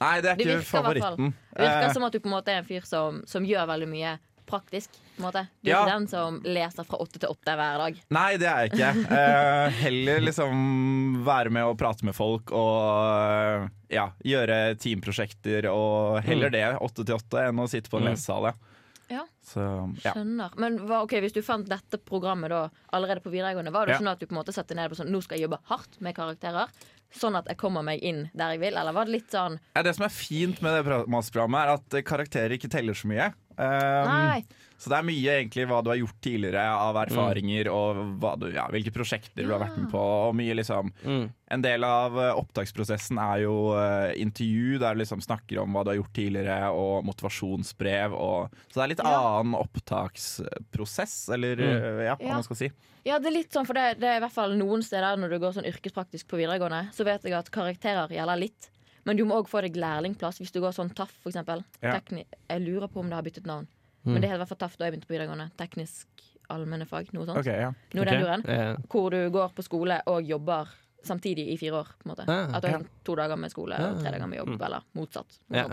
[0.00, 0.84] Nei, det er Det ikke virker hvert fall.
[0.84, 1.34] favoritten.
[1.52, 3.66] Det virker Eh, som at du på en måte er en fyr som, som gjør
[3.68, 4.14] veldig mye
[4.50, 4.90] praktisk.
[5.16, 5.46] På måte.
[5.62, 5.80] Du er Ja.
[5.84, 8.00] ikke den som leser fra åtte til åtte hver dag.
[8.10, 8.90] Nei, det er jeg ikke.
[9.10, 16.50] Uh, heller liksom være med og prate med folk og ja, gjøre teamprosjekter og heller
[16.54, 18.52] det, åtte til åtte, enn å sitte på en lesesal.
[19.10, 19.24] Ja.
[19.42, 19.60] Så
[20.04, 20.12] ja.
[20.14, 20.52] Skjønner.
[20.62, 23.98] Men hva, okay, hvis du fant dette programmet da allerede på videregående, var det Ja.
[23.98, 25.98] sånn at du på en måte satte ned på sånn Nå skal jeg jobbe hardt
[26.00, 26.68] med karakterer,
[27.10, 28.76] sånn at jeg kommer meg inn der jeg vil?
[28.78, 32.04] Eller var det litt sånn Ja, Det som er fint med det masterprogrammet, er at
[32.06, 33.32] karakterer ikke teller så mye.
[33.58, 34.42] Um.
[34.80, 38.46] Så det er mye egentlig hva du har gjort tidligere av erfaringer, og hva du,
[38.54, 40.00] ja, hvilke prosjekter du har vært med på.
[40.00, 41.26] Og mye liksom Mm.
[41.50, 45.82] En del av eh, opptaksprosessen er jo uh, intervju, der du liksom snakker om hva
[45.84, 48.14] du har gjort tidligere, og motivasjonsbrev.
[48.14, 49.18] Og, så det er litt Ja.
[49.42, 52.00] annen opptaksprosess, eller Mm.
[52.00, 52.34] eh, ja, hva Ja.
[52.34, 52.70] man skal si.
[53.04, 55.30] Ja, det er litt sånn, for det, det er i hvert fall noen steder når
[55.30, 58.70] du går sånn yrkespraktisk på videregående, så vet jeg at karakterer gjelder litt.
[59.10, 61.64] Men du må òg få deg lærlingplass hvis du går sånn TAF, eksempel.
[61.82, 61.96] Ja.
[61.98, 63.66] Tekni jeg lurer på om det har byttet navn.
[64.06, 64.12] Mm.
[64.14, 65.48] Men det het i hvert fall TAF da jeg begynte på videregående.
[65.58, 67.40] Teknisk allmennefag, noe sånt.
[67.42, 67.72] Okay, ja.
[67.94, 68.12] Noe okay.
[68.14, 68.44] den duren.
[68.46, 68.76] Ja.
[68.92, 70.70] Hvor du går på skole og jobber
[71.02, 71.90] samtidig i fire år.
[71.98, 72.86] på en måte Ah, At du har ja.
[73.04, 74.12] to dager med skole og tre Ah.
[74.12, 74.62] dager med jobb, Mm.
[74.66, 75.38] eller motsatt.
[75.50, 75.64] Ja.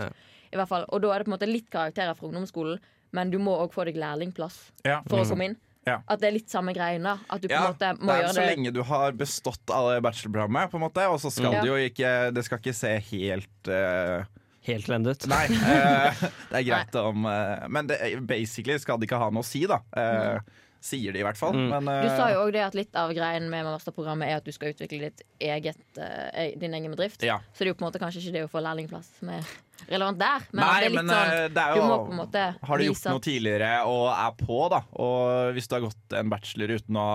[0.52, 0.84] I hvert fall.
[0.88, 2.78] Og da er det på en måte litt karakterer fra ungdomsskolen,
[3.12, 5.02] men du må òg få deg lærlingplass Ja.
[5.06, 5.56] for å komme inn.
[5.86, 6.00] Ja.
[6.04, 7.14] At det er litt samme greiene.
[7.28, 9.14] At du på en Ja, måte må det er gjøre så det lenge du har
[9.18, 11.60] bestått alle bachelorprogrammet, på en måte, og så skal mm.
[11.60, 14.26] det jo ikke Det skal ikke se helt uh,
[14.68, 15.24] Helt lendet.
[15.30, 15.44] Nei.
[15.48, 19.48] Uh, det er greit om uh, Men det, basically skal det ikke ha noe å
[19.48, 19.80] si, da.
[19.96, 21.52] Eh, Sier de i hvert fall.
[21.56, 21.68] Mm.
[21.72, 24.44] Men, uh, Du sa jo òg det at litt av greien med masterprogrammet er at
[24.46, 27.22] du skal utvikle ditt eget, uh, din egen bedrift.
[27.26, 27.40] ja.
[27.52, 29.42] Så det er jo på en måte kanskje ikke det å få lærlingplass som er
[29.90, 30.46] relevant der.
[30.52, 32.44] Men Nei, det er litt men sånn eh, det er Du må på en måte
[32.70, 36.16] Har du gjort vise noe tidligere og er på, da, og hvis du har gått
[36.18, 37.08] en bachelor uten å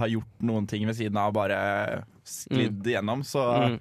[0.00, 3.80] ha gjort noen ting ved siden av, bare sklidd igjennom, så Mm.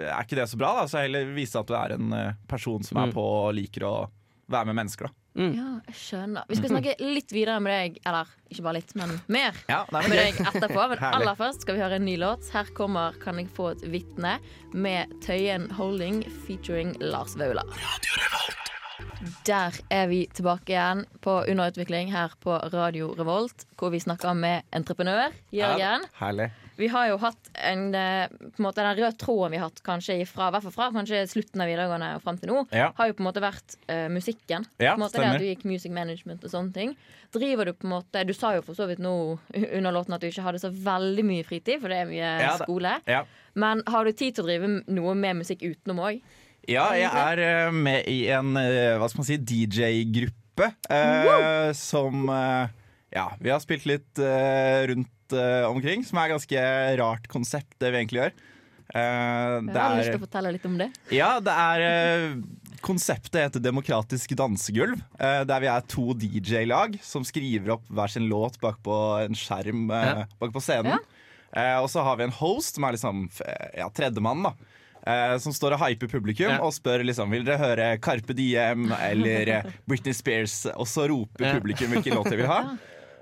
[0.00, 0.72] er ikke det så bra.
[0.80, 3.12] da Så heller vise at du er en eh, person som er Mm.
[3.12, 4.10] på og liker å
[4.50, 5.10] være med mennesker.
[5.10, 6.48] da Ja, jeg skjønner.
[6.50, 10.02] Vi skal snakke litt videre med deg, eller ikke bare litt, men mer Ja, nei,
[10.10, 10.86] med deg etterpå.
[10.90, 12.50] Men aller først skal vi høre en ny låt.
[12.54, 14.38] Her kommer 'Kan jeg få et vitne'
[14.74, 17.66] med Tøyen Holding featuring Lars Vaular.
[19.44, 24.62] Der er vi tilbake igjen på Underutvikling her på Radio Revolt, hvor vi snakker med
[24.72, 26.06] entreprenør Jørgen.
[26.16, 26.50] Herlig.
[26.80, 29.82] Vi har jo hatt en, eh, på en måte den røde tråden vi har hatt
[29.84, 32.90] kanskje fra, fra kanskje slutten av videregående og frem til nå, Ja.
[32.96, 34.64] har jo på en måte vært uh, musikken.
[34.80, 36.96] Ja, på en måte det at du gikk music management og sånne ting.
[37.36, 39.12] Driver du på en måte Du sa jo for så vidt nå
[39.54, 42.56] under låten at du ikke hadde så veldig mye fritid, for det er mye Ja,
[42.58, 42.96] skole.
[43.06, 43.22] Ja.
[43.54, 46.20] Men har du tid til å drive noe med musikk utenom òg?
[46.68, 52.68] Ja, jeg er eh, med i en hva skal man si, DJ-gruppe eh, som eh,
[53.14, 56.62] Ja, vi har spilt litt eh, rundt eh, omkring, som er et ganske
[57.00, 58.32] rart konsept, det vi egentlig gjør.
[58.90, 60.88] Eh, Jeg det har lyst til å fortelle litt om det.
[61.14, 62.40] ja, det er uh,
[62.82, 68.26] Konseptet heter Demokratisk dansegulv, Uh, der vi er to DJ-lag som skriver opp hver sin
[68.30, 70.24] låt bak på en skjerm Ja.
[70.40, 70.96] bak på scenen.
[70.96, 70.98] Ja.
[71.52, 73.24] Eh, og så har vi en host, som er liksom
[73.76, 74.52] ja, tredjemann, da.
[75.02, 76.58] Eh, som står og hyper publikum Ja.
[76.62, 80.66] og spør liksom Vil dere høre Carpe Diem eller Britney Spears.
[80.76, 81.52] Og så roper Ja.
[81.58, 82.76] publikum hvilken låt de vil ha.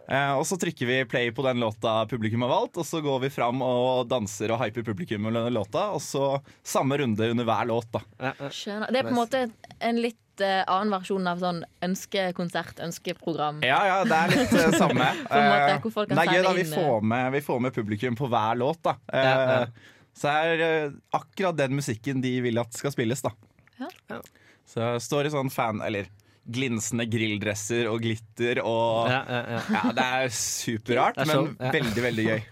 [0.09, 3.21] Eh, og så trykker vi play på den låta publikum har valgt, og så går
[3.27, 5.91] vi fram og danser og hyper publikum under låta.
[5.93, 8.33] Og så samme runde under hver låt, da.
[8.49, 8.89] Skjønner.
[8.89, 9.43] Det er på en måte
[9.85, 13.61] en litt eh, annen versjon av sånn ønskekonsert, ønskeprogram.
[13.67, 15.11] Ja, ja, det er litt uh, samme.
[15.29, 18.17] Måte, hvor folk kan det er gøy da vi får, med, vi får med publikum
[18.19, 18.83] på hver låt.
[18.89, 19.95] da Eh, Ja, ja.
[20.19, 23.21] Så er uh, akkurat den musikken de vil at skal spilles.
[23.23, 23.31] da
[23.79, 23.93] Ja.
[24.11, 24.23] Ja.
[24.67, 26.09] Så jeg står i sånn fan Eller
[26.49, 29.61] glinsende grilldresser og glitter og Ja, ja, ja.
[29.75, 31.73] Ja, det er superrart, er show, men ja.
[31.77, 32.43] veldig, veldig gøy.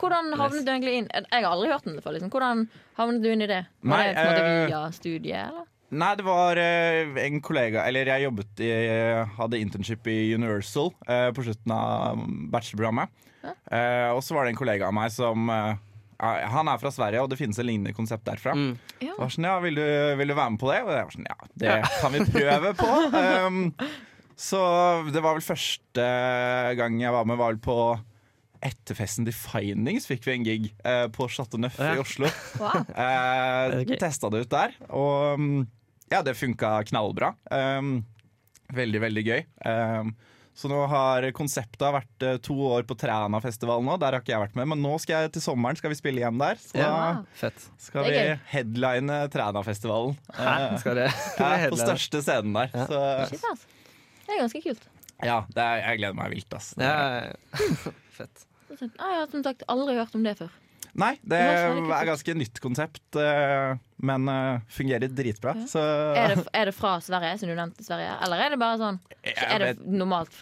[0.00, 2.16] Hvordan havnet du egentlig inn Jeg har aldri hørt om det før.
[2.16, 2.32] Liksom.
[2.34, 2.64] Hvordan
[2.98, 3.64] havnet du inn i det?
[3.82, 5.66] Var Nei, det på en måte eh, via studiet, eller?
[5.88, 8.72] Nei, det var eh, en kollega Eller jeg jobbet i
[9.38, 12.20] Hadde internship i Universal eh, på slutten av
[12.52, 13.14] bachelorprogrammet.
[13.48, 15.48] Eh, og så var det en kollega av meg som
[16.18, 18.54] Han er fra Sverige, og det finnes et lignende konsept derfra.
[18.58, 18.72] Mm.
[19.04, 19.14] Ja.
[19.20, 19.84] Var sånn, ja, vil du,
[20.18, 20.80] vil du være med på det?
[20.82, 22.90] Og jeg var sånn, ja, det kan vi prøve på.
[23.14, 23.60] Um,
[24.48, 24.60] så
[25.14, 26.08] det var vel første
[26.78, 27.78] gang jeg var med, var vel på
[28.58, 31.92] etterfesten til Findings fikk vi en gig eh, på Chateau Neuf Ja.
[31.94, 32.26] i Oslo.
[32.58, 32.80] Wow.
[32.90, 33.92] Eh, Ok.
[34.02, 35.50] Testa det ut der, og um,
[36.10, 37.34] ja, det funka knallbra.
[37.54, 38.00] Um,
[38.74, 39.44] veldig, veldig gøy.
[39.62, 40.10] Um,
[40.58, 43.94] så nå har konseptet vært eh, to år på Trænafestivalen nå.
[44.02, 46.18] Der har ikke jeg vært med, men nå skal jeg til sommeren skal vi spille
[46.24, 46.58] igjen der.
[46.58, 47.22] Så Ja.
[47.38, 47.68] Fett.
[47.78, 48.18] skal vi
[48.50, 50.16] headline Trænafestivalen.
[50.34, 50.50] Hæ?
[50.72, 51.06] Eh, Skal det
[51.38, 52.70] ja, på største scenen der.
[52.74, 52.86] Ja.
[52.90, 53.66] Så Shit, ass.
[54.26, 54.88] Det er ganske kult.
[55.24, 56.72] ja, det er, jeg gleder meg vilt, ass.
[56.76, 57.30] Ja.
[58.18, 58.44] Fett.
[58.98, 60.50] Ah, jeg har som sagt aldri hørt om det før.
[60.98, 65.54] Nei, det er ganske nytt konsept, eh, men eh, fungerer dritbra.
[65.54, 65.68] Ja.
[65.70, 65.84] Så
[66.18, 68.16] Er det, er det fra Sverige, siden du nevnte Sverige?
[68.26, 70.34] Eller er det bare sånn Er det normalt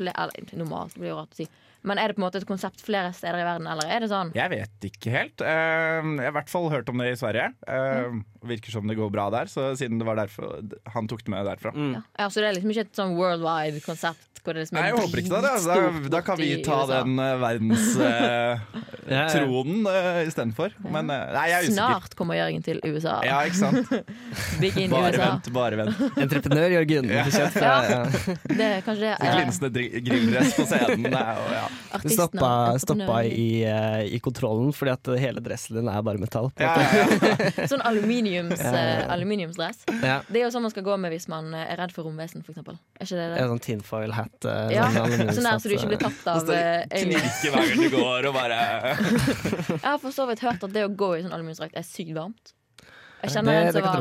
[0.57, 1.49] normalt, blir det rart å si.
[1.87, 4.11] Men er det på en måte et konsept flere steder i verden, eller er det
[4.11, 5.41] sånn jeg vet ikke helt.
[5.41, 7.51] Eh, jeg har i hvert fall hørt om det i Sverige.
[7.69, 10.61] Uh, virker som det går bra der, så siden det var derfor
[10.95, 11.73] han tok det med derfra.
[11.75, 11.93] Mm.
[11.99, 12.03] ja.
[12.19, 14.99] ja, Så det er liksom ikke et sånn worldwide konsept, hvor det liksom Nei, jeg
[15.01, 15.51] håper ikke det.
[15.51, 15.69] Altså.
[15.75, 18.61] Da, da kan vi ta den uh, verdenstronen
[19.07, 20.21] Ja, ja.
[20.21, 20.77] uh, istedenfor.
[20.85, 21.79] Men uh, nei, jeg er usikker.
[21.81, 23.19] Snart kommer Jørgen til USA.
[23.27, 23.91] Ja, ikke sant?
[24.63, 25.31] Big in Bare USA.
[25.33, 26.05] vent, bare vent.
[26.27, 27.11] Entreprenør Jørgen.
[27.11, 27.25] Ja.
[27.57, 28.05] Ja.
[28.47, 31.07] Det er kanskje det eh, Glinsende dri- på scenen.
[31.11, 31.67] Det og, ja.
[31.77, 36.21] Du artisten stoppa, stoppa i, eh, i kontrollen fordi at hele dressen din er bare
[36.23, 36.51] metall.
[36.51, 37.67] på Ja, ja, ja.
[37.73, 39.85] Sånn aluminiums, eh, aluminiumsdress.
[40.03, 40.19] Ja.
[40.29, 42.45] Det er jo sånn man skal gå med hvis man eh, er redd for romvesen,
[42.47, 42.79] eksempel.
[42.99, 43.47] Er ikke det det?
[43.53, 44.37] Sånn tinfoil hat.
[44.45, 47.97] Uh, Ja, sånn sånn der så du ikke blir tatt av knirker hver gang du
[47.97, 48.61] går og bare
[49.77, 52.15] Jeg har for så vidt hørt at det å gå i sånn aluminiumsdrakt er sykt
[52.17, 52.57] varmt.
[53.23, 53.93] Jeg kjenner en det som jeg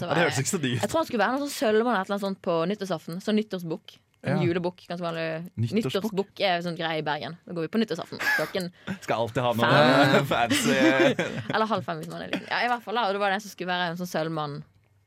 [0.00, 3.20] var, jeg tror han skulle være noe sånn sølvmann eller annet sånt på nyttårsaften.
[3.22, 3.98] Sånn nyttårsbukk.
[4.24, 4.42] En Ja.
[4.46, 4.86] julebukk.
[4.88, 5.24] Ganske vanlig.
[5.60, 6.40] Nyttårsbukk?
[6.40, 7.36] Er sånn greie i Bergen.
[7.44, 8.18] Da går vi på nyttårsaften.
[8.38, 8.70] Klokken
[9.04, 10.76] Skal alltid ha noe fancy
[11.54, 12.46] Eller halv fem hvis man er liten.
[12.48, 14.62] Ja, i hvert fall da, og det var den som skulle være en sånn sølvmann.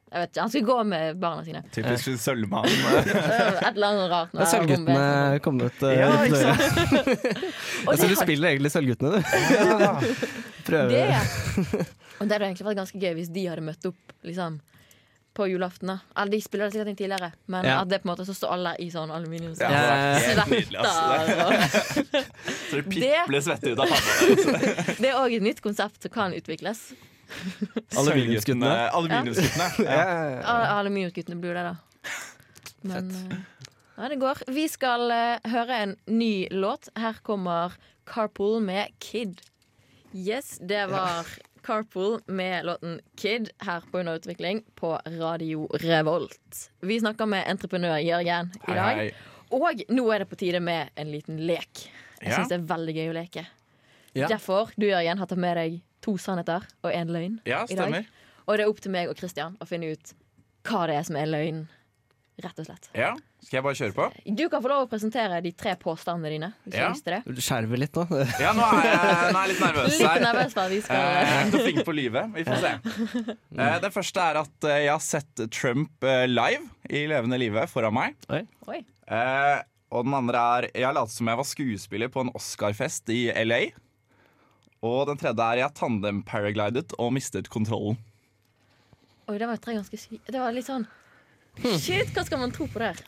[0.08, 1.62] Jeg vet ikke, Han skulle gå med barna sine.
[1.76, 2.64] Typisk sølvmann.
[2.70, 4.38] Et eller annet rart.
[4.38, 6.62] Er Sølvguttene kommet uh, Ja, ikke sant
[7.28, 10.16] Jeg Altså, du har- spiller egentlig Sølvguttene, du.
[10.68, 10.90] Prøver.
[10.94, 11.86] Det,
[12.20, 14.62] og det hadde egentlig vært ganske gøy hvis de hadde møtt opp liksom,
[15.38, 15.88] på julaften.
[15.94, 15.98] da.
[16.18, 17.76] Eller de spiller det sikkert inn tidligere, men Ja.
[17.84, 19.60] at det på en måte så står alle i sånn aluminiums...
[19.62, 20.80] Ja, Ja, det er helt nydelig.
[20.82, 20.96] ass.
[22.70, 24.58] Så det pipler svette ut av panna.
[25.02, 26.82] Det er òg et nytt konsept som kan utvikles.
[27.98, 28.72] Aluminiumsguttene.
[28.92, 29.70] Aluminiumsguttene.
[29.86, 30.08] Ja, Ja.
[30.08, 30.42] ja, ja.
[30.54, 31.76] Al- Aluminiumsguttene blir det, da.
[32.88, 33.38] Men eh,
[33.98, 34.44] ja, det går.
[34.54, 36.90] Vi skal eh, høre en ny låt.
[36.96, 37.76] Her kommer
[38.08, 39.42] Carpool med Kid.
[40.16, 41.28] Yes, det var
[41.68, 46.72] Carpool med låten Kid her på Underutvikling på Radio Revolt.
[46.80, 48.96] Vi snakker med entreprenør Jørgen i dag.
[48.96, 49.12] Hei, hei.
[49.52, 51.82] Og nå er det på tide med en liten lek.
[52.22, 52.38] Jeg Ja.
[52.38, 53.46] syns det er veldig gøy å leke.
[54.16, 54.28] Ja.
[54.28, 57.40] Derfor, du Jørgen, har tatt med deg to sannheter og én løgn.
[57.46, 58.06] Ja, i dag.
[58.48, 60.14] Og det er opp til meg og Christian å finne ut
[60.64, 61.68] hva det er som er løgn.
[62.38, 62.84] Rett og slett.
[62.94, 64.06] Ja, Skal jeg bare kjøre på?
[64.38, 66.50] Du kan få lov å presentere de tre påstandene dine.
[66.66, 66.84] Hvis du Ja.
[66.86, 67.36] har lyst til det.
[67.36, 68.04] Du skjerver litt nå.
[68.44, 70.84] Ja, nå er jeg, nå er jeg litt nervøs Litt nervøs for at vi Eh,
[70.84, 72.30] skal Jeg er ikke så flink på livet.
[72.36, 72.74] Vi får se.
[73.58, 77.66] Eh, Det første er at eh, jeg har sett Trump eh, live i levende live
[77.72, 78.14] foran meg.
[78.30, 78.44] Oi.
[78.70, 78.84] Oi.
[79.90, 83.64] Og den andre er Jeg lot som jeg var skuespiller på en Oscar-fest i LA.
[84.86, 87.98] Og den tredje er jeg tandem-paraglidet og mistet kontrollen.
[89.28, 90.20] Oi, det var tre ganske sy...
[90.28, 90.86] Det var litt sånn.
[91.80, 93.00] Shit, hva skal man tro på der?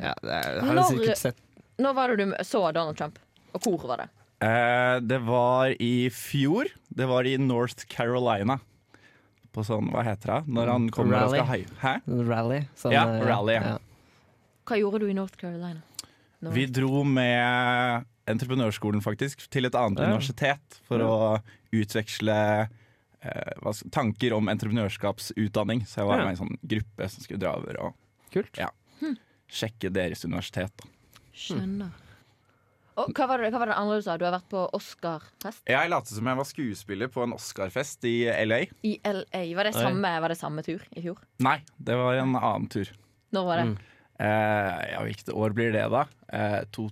[0.00, 1.36] Ja, det er, har jeg Når- sikkert sett.
[1.78, 3.18] Når var det du så Donald Trump?
[3.54, 4.08] Og hvor var det?
[4.40, 6.70] Eh, Det var i fjor.
[6.94, 8.58] Det var i North Carolina.
[9.52, 10.52] På sånn, hva heter det?
[10.52, 11.64] Når han kommer og skal.
[11.80, 11.94] Hæ?
[12.28, 12.62] Rally.
[12.76, 13.78] sånn, Ja, eh, rally, ja.
[14.66, 15.82] Hva gjorde du i North Carolina?
[16.42, 16.54] North.
[16.54, 20.06] Vi dro med entreprenørskolen faktisk til et annet Ja.
[20.10, 22.68] universitet for å utveksle
[23.26, 25.84] eh, hva tanker om entreprenørskapsutdanning.
[25.86, 26.24] Så jeg var Ja.
[26.24, 27.94] med i en sånn gruppe som skulle dra over og
[28.32, 28.56] Kult.
[28.58, 28.70] Ja.
[29.48, 30.72] sjekke deres universitet.
[30.76, 30.88] Da.
[31.34, 31.90] Skjønner.
[32.96, 34.14] Og hva var, det, hva var det andre du sa?
[34.16, 38.24] Du har vært på Oscar-fest Jeg lot som jeg var skuespiller på en Oscar-fest i
[38.46, 38.62] LA.
[38.82, 39.42] i LA.
[39.54, 41.18] Var det samme, var det samme tur i fjor?
[41.44, 42.88] Nei, det var en annen tur.
[43.36, 43.66] Når var det?
[43.68, 43.76] Mm.
[44.18, 46.06] Eh, ja, hvilket år blir det, da?
[46.32, 46.88] Eh, to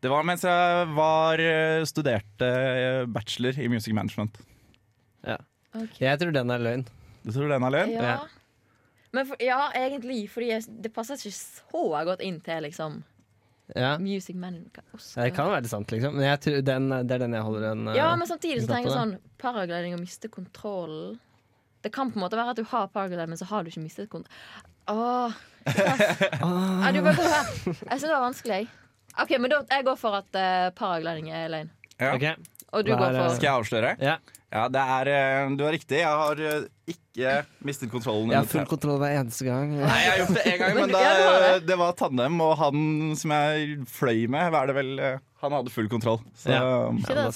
[0.00, 4.38] Det var mens jeg var eh, studerte eh, bachelor i music management.
[5.76, 6.00] Ok.
[6.00, 6.86] Jeg tror den er løgn.
[7.24, 7.92] Du tror den er løgn?
[7.96, 8.14] Ja.
[8.14, 8.16] Ja.
[9.16, 13.02] Men for, ja, egentlig, fordi jeg, det passer ikke så godt inn til liksom
[13.74, 13.96] Ja.
[13.98, 14.60] Music man
[14.94, 15.24] Oscar.
[15.24, 16.14] Det kan være sant, liksom.
[16.14, 18.70] Men jeg tror den, det er den jeg holder en eh, Ja, men samtidig så
[18.70, 21.16] tenker jeg sånn paragliding og miste kontrollen.
[21.82, 23.82] Det kan på en måte være at du har paragliding, men så har du ikke
[23.82, 24.30] mistet kontroll.
[24.86, 25.34] Åh,
[25.66, 27.50] ja, du bare går her.
[27.66, 28.60] Jeg syns det var vanskelig.
[29.16, 31.72] OK, men da, jeg går for at uh, paragliding er løgn.
[31.96, 32.14] Ja.
[32.14, 32.36] Okay.
[32.70, 33.92] Og du Hver, går for Skal jeg avsløre?
[33.98, 34.18] Ja.
[34.54, 35.98] Ja, det er, eh, du har riktig.
[35.98, 37.32] Jeg har eh, ikke
[37.66, 38.30] mistet kontrollen.
[38.30, 39.72] Jeg har full kontroll hver eneste gang.
[39.74, 41.66] Nei, jeg har gjort det én gang, men da, har det.
[41.66, 42.84] det var tandem, og han
[43.18, 46.22] som jeg fløy med, hva er det vel eh, Han hadde full kontroll.
[46.38, 47.30] Så Ja.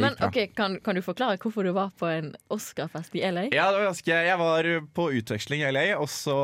[0.00, 0.28] Men gikk bra.
[0.30, 3.48] ok, kan, kan du forklare hvorfor du var på en Oscar-fest i LA?
[3.52, 6.36] Ja, det var ganske, Jeg var på utveksling i LA, og så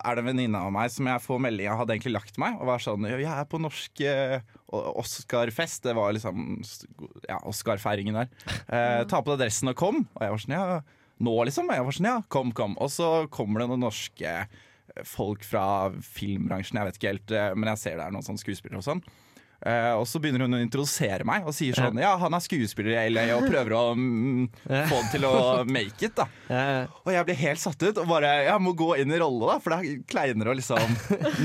[0.00, 2.58] er det en venninne av meg som jeg får melding av hadde egentlig lagt meg.
[2.60, 4.38] Og var sånn Jeg er på norsk eh,
[4.72, 5.84] Oscar-fest.
[5.86, 6.60] Det var liksom
[7.28, 8.30] ja, Oscar-feiringen der.
[8.66, 10.04] Eh, ta på deg dressen og kom.
[10.16, 10.80] Og jeg var sånn Ja,
[11.16, 11.70] nå, liksom?
[11.70, 12.78] Og jeg var sånn Ja, kom, kom.
[12.82, 14.38] Og så kommer det noen norske
[15.04, 18.40] folk fra filmbransjen, jeg vet ikke helt, eh, men jeg ser det er noen sånne
[18.40, 19.02] skuespillere og sånn.
[19.64, 22.92] Eh, og så begynner hun å introdusere meg og sier sånn Ja, han er skuespiller
[22.92, 26.26] i LA og prøver å mm, få det til å make it, da.
[26.50, 26.64] Ja,
[27.06, 29.56] Og jeg blir helt satt ut og bare Jeg må gå inn i rolle, da,
[29.62, 30.92] for det er kleinere å liksom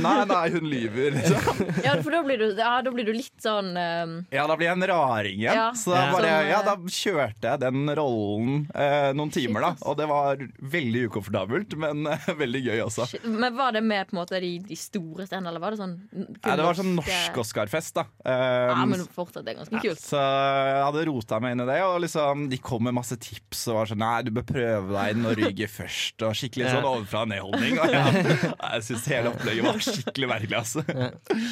[0.03, 1.15] Nei, nei, hun lyver.
[1.15, 1.61] Liksom.
[1.85, 4.69] Ja, for da blir du, ja, da blir du litt sånn um, Ja, da blir
[4.69, 5.57] jeg en raring igjen.
[5.57, 5.69] Ja.
[5.77, 9.71] Så da, bare, eh, ja, da kjørte jeg den rollen uh, noen timer, da.
[9.87, 10.41] Og det var
[10.75, 13.07] veldig ukomfortabelt, men uh, veldig gøy også.
[13.13, 13.25] shit.
[13.25, 15.97] Men var det med på en måte de, de store scenene, eller var det sånn
[16.11, 18.00] Nei, det var sånn norsk Oscar-fest, da.
[18.25, 20.01] Eh, Ja, men fortsatt, det er ganske kult.
[20.01, 23.63] Så jeg hadde rota meg inn i det, og liksom, de kom med masse tips.
[23.71, 26.25] Og var sånn Nei, du bør prøve deg i Norge først.
[26.27, 27.79] Og skikkelig sånn ovenfra og ned-holdning.
[27.81, 30.57] Og jeg, syns hele opplegget var skikkelig merkelig.
[30.61, 30.85] Altså.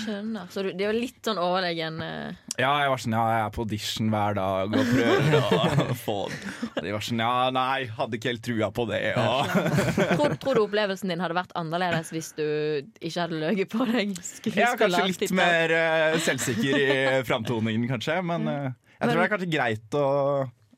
[0.04, 0.50] Skjønner.
[0.54, 3.54] Så du, det er litt sånn overlegen eh, Ja, jeg var sånn Ja, jeg er
[3.56, 6.18] på audition hver dag og prøver å få.
[6.30, 9.02] Og de var sånn Ja, nei, hadde ikke helt trua på det.
[9.20, 9.54] Og,
[10.16, 12.44] tror, tror du opplevelsen din hadde vært annerledes hvis du
[13.00, 14.16] ikke hadde løyet på deg?
[14.50, 16.80] jeg er kanskje litt mer eh, selvsikker
[17.20, 18.20] i framtoningen, kanskje.
[18.26, 20.06] Men eh, jeg tror det er kanskje greit å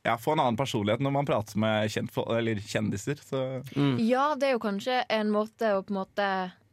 [0.04, 3.19] ja, få en annen personlighet når man prater med kjendiser.
[3.21, 3.41] Så
[4.02, 6.28] Ja, det er jo kanskje en måte å på en måte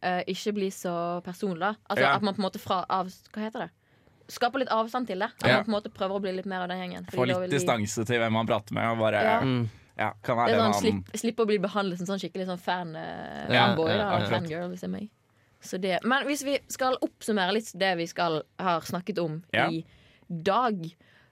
[0.04, 0.94] uh, ikke bli så
[1.26, 1.74] personlig.
[1.90, 2.14] Altså Ja.
[2.16, 3.70] At man på en måte fra av, Hva heter det?
[4.28, 5.30] Skaper litt avstand til det.
[5.40, 5.56] At Ja.
[5.56, 7.06] man på en måte prøver å bli litt mer av den gjengen.
[7.12, 8.90] Få litt de- distanse til hvem man prater med.
[8.92, 9.40] Og bare, Ja.
[9.40, 9.68] Mm.
[9.96, 13.46] ja, Det er sånn, annen slipp, å bli behandlet som sånn skikkelig sånn fan, uh,
[13.52, 13.88] Ja, fanboy.
[13.90, 15.08] ja, da, fangirl, hvis det er meg.
[15.60, 15.98] Så det.
[16.06, 19.68] Men hvis vi skal oppsummere litt det vi skal, har snakket om Ja.
[19.70, 19.84] i
[20.28, 20.84] dag,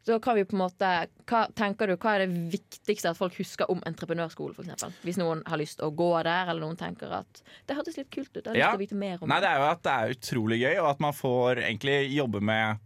[0.06, 0.88] så kan vi på en måte
[1.26, 4.84] hva, tenker du, hva er det viktigste at folk husker om entreprenørskolen, f.eks.?
[5.02, 8.10] Hvis noen har lyst til å gå der, eller noen tenker at det hørtes litt
[8.14, 8.44] kult ut.
[8.44, 8.70] Jeg har Ja.
[8.70, 10.76] lyst til å vite mer om Nei, det er jo at det er utrolig gøy,
[10.82, 12.78] og at man får egentlig jobbe med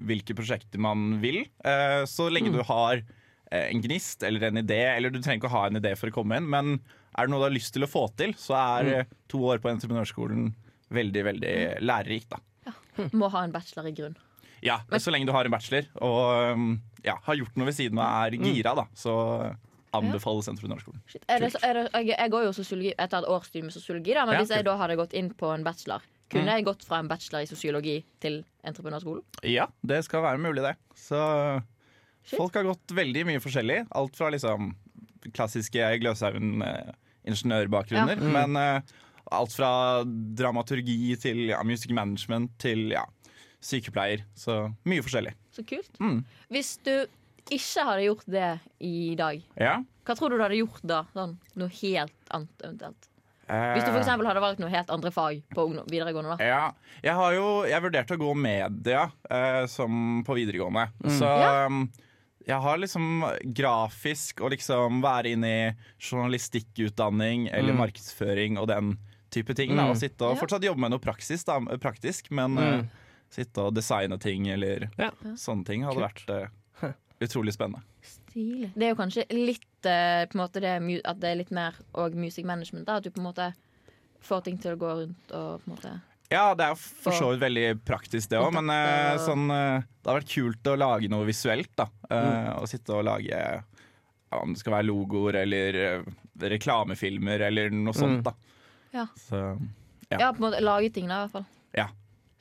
[0.00, 1.46] hvilke prosjekter man vil.
[1.64, 3.02] Eh, Så lenge du har
[3.50, 6.08] eh, en gnist eller en idé, eller du trenger ikke å ha en idé for
[6.08, 6.80] å komme inn, men
[7.16, 9.06] er det noe du har lyst til å få til, så er mm.
[9.28, 10.54] to år på entreprenørskolen
[10.90, 12.72] veldig, veldig lærerikt, da.
[13.12, 14.16] Må ha en bachelor i grunn.
[14.64, 18.00] Ja, så lenge du har en bachelor og um, ja, har gjort noe ved siden
[18.02, 19.14] av er gira, da, så
[19.94, 20.72] anbefaler Sentrum
[21.78, 24.40] det, jeg, jeg går jo sosiologi Jeg tar et årsstudie med sosiologi, da, men Ja,
[24.42, 26.56] hvis jeg da hadde gått inn på en bachelor, kunne Mm.
[26.58, 29.22] jeg gått fra en bachelor i sosiologi til entreprenørskolen?
[29.48, 30.74] Ja, det skal være mulig, det.
[30.98, 31.16] Så
[32.26, 32.36] Shit.
[32.36, 33.86] folk har gått veldig mye forskjellig.
[33.96, 34.74] Alt fra liksom
[35.32, 36.92] klassiske Gløshaugen eh,
[38.28, 38.44] Ja.
[38.44, 38.82] men eh,
[39.32, 39.70] alt fra
[40.06, 43.04] dramaturgi til ja, music management til ja,
[43.60, 44.24] sykepleier.
[44.38, 45.34] Så mye forskjellig.
[45.54, 45.90] Så kult.
[46.00, 46.24] Mm.
[46.52, 46.94] Hvis du
[47.50, 48.48] ikke hadde gjort det
[48.84, 49.78] i dag, Ja.
[50.04, 51.04] hva tror du du hadde gjort da?
[51.14, 53.08] Sånn, noe helt annet eventuelt.
[53.48, 56.36] Eh, Hvis du for hadde valgt noe helt andre fag på videregående.
[56.36, 60.90] da Ja, jeg har jo Jeg vurderte å gå media eh, som på videregående.
[61.08, 61.64] Så Ja.
[61.66, 61.90] um,
[62.46, 67.78] jeg har liksom grafisk å liksom være inne i journalistikkutdanning eller Mm.
[67.78, 68.98] markedsføring og den
[69.30, 69.74] type ting.
[69.76, 69.90] Da, Mm.
[69.90, 72.80] og sitte og fortsatt jobbe med noe praksis, da, praktisk, men Mm.
[72.80, 72.84] uh,
[73.30, 75.10] sitte og designe ting eller Ja.
[75.36, 77.82] sånne ting hadde vært uh, utrolig spennende.
[78.02, 78.70] Stil.
[78.74, 81.74] Det er jo kanskje litt uh, på en måte det, at det er litt mer
[81.94, 82.86] og music management.
[82.86, 83.52] Da, at du på en måte
[84.22, 87.30] får ting til å gå rundt og på en måte Ja, det er for så
[87.32, 88.52] vidt veldig praktisk, det òg.
[88.52, 91.70] Men uh, sånn, uh, det har vært kult å lage noe visuelt.
[91.76, 92.62] da uh, Mm.
[92.62, 96.02] Å sitte og lage ja, om det skal være logoer eller eh,
[96.38, 98.18] reklamefilmer eller noe sånt.
[98.20, 98.22] Mm.
[98.24, 98.32] da
[98.94, 99.06] Ja.
[99.28, 99.58] Så
[100.10, 100.18] Ja.
[100.22, 101.44] Ja, på en måte lage ting, da, i hvert fall.
[101.76, 101.88] Ja.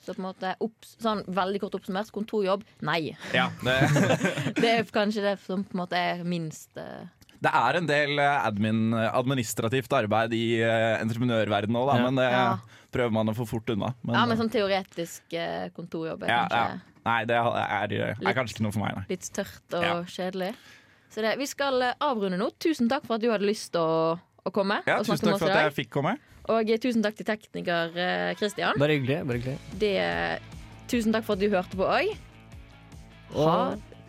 [0.06, 3.18] Så på en måte opps, sånn veldig kort oppsummert, kontorjobb nei.
[3.36, 3.74] ja det,
[4.62, 7.04] Det er kanskje det som på en måte er minst uh...
[7.44, 12.04] det er en del eh, admin, administrativt arbeid i uh, entreprenørverdenen òg, Ja.
[12.06, 12.46] men det Ja.
[12.96, 13.92] prøver man å få fort unna.
[14.04, 16.80] Men, Ja, men sånn teoretisk uh, kontorjobb er ja, kanskje ja.
[17.08, 19.06] Nei, det er, er, er kanskje ikke noe for meg, nei.
[19.12, 19.98] litt tørt og Ja.
[20.08, 20.54] kjedelig.
[21.12, 22.50] Så det, vi skal avrunde nå.
[22.60, 24.16] Tusen takk for at du hadde lyst til å,
[24.48, 26.16] å komme Ja, og tusen takk for at jeg fikk komme.
[26.48, 27.92] Og eh, tusen takk til tekniker
[28.40, 28.80] Kristian.
[28.80, 29.20] Bare hyggelig.
[29.28, 29.94] bare hyggelig Det,
[30.92, 32.16] tusen takk for at du hørte på òg.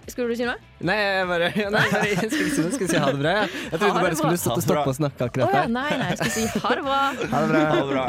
[0.09, 0.57] Skulle du si noe?
[0.89, 3.35] Nei, jeg bare, nei, bare jeg skulle, si, skulle si ha det bra.
[3.43, 5.59] Jeg, jeg trodde du bare skulle stoppe, og snakke akkurat der.
[5.59, 7.01] Oh, ja, nei, nei, jeg skulle si ha det bra.
[7.35, 7.63] Ha det bra.
[7.69, 8.07] Ha det bra.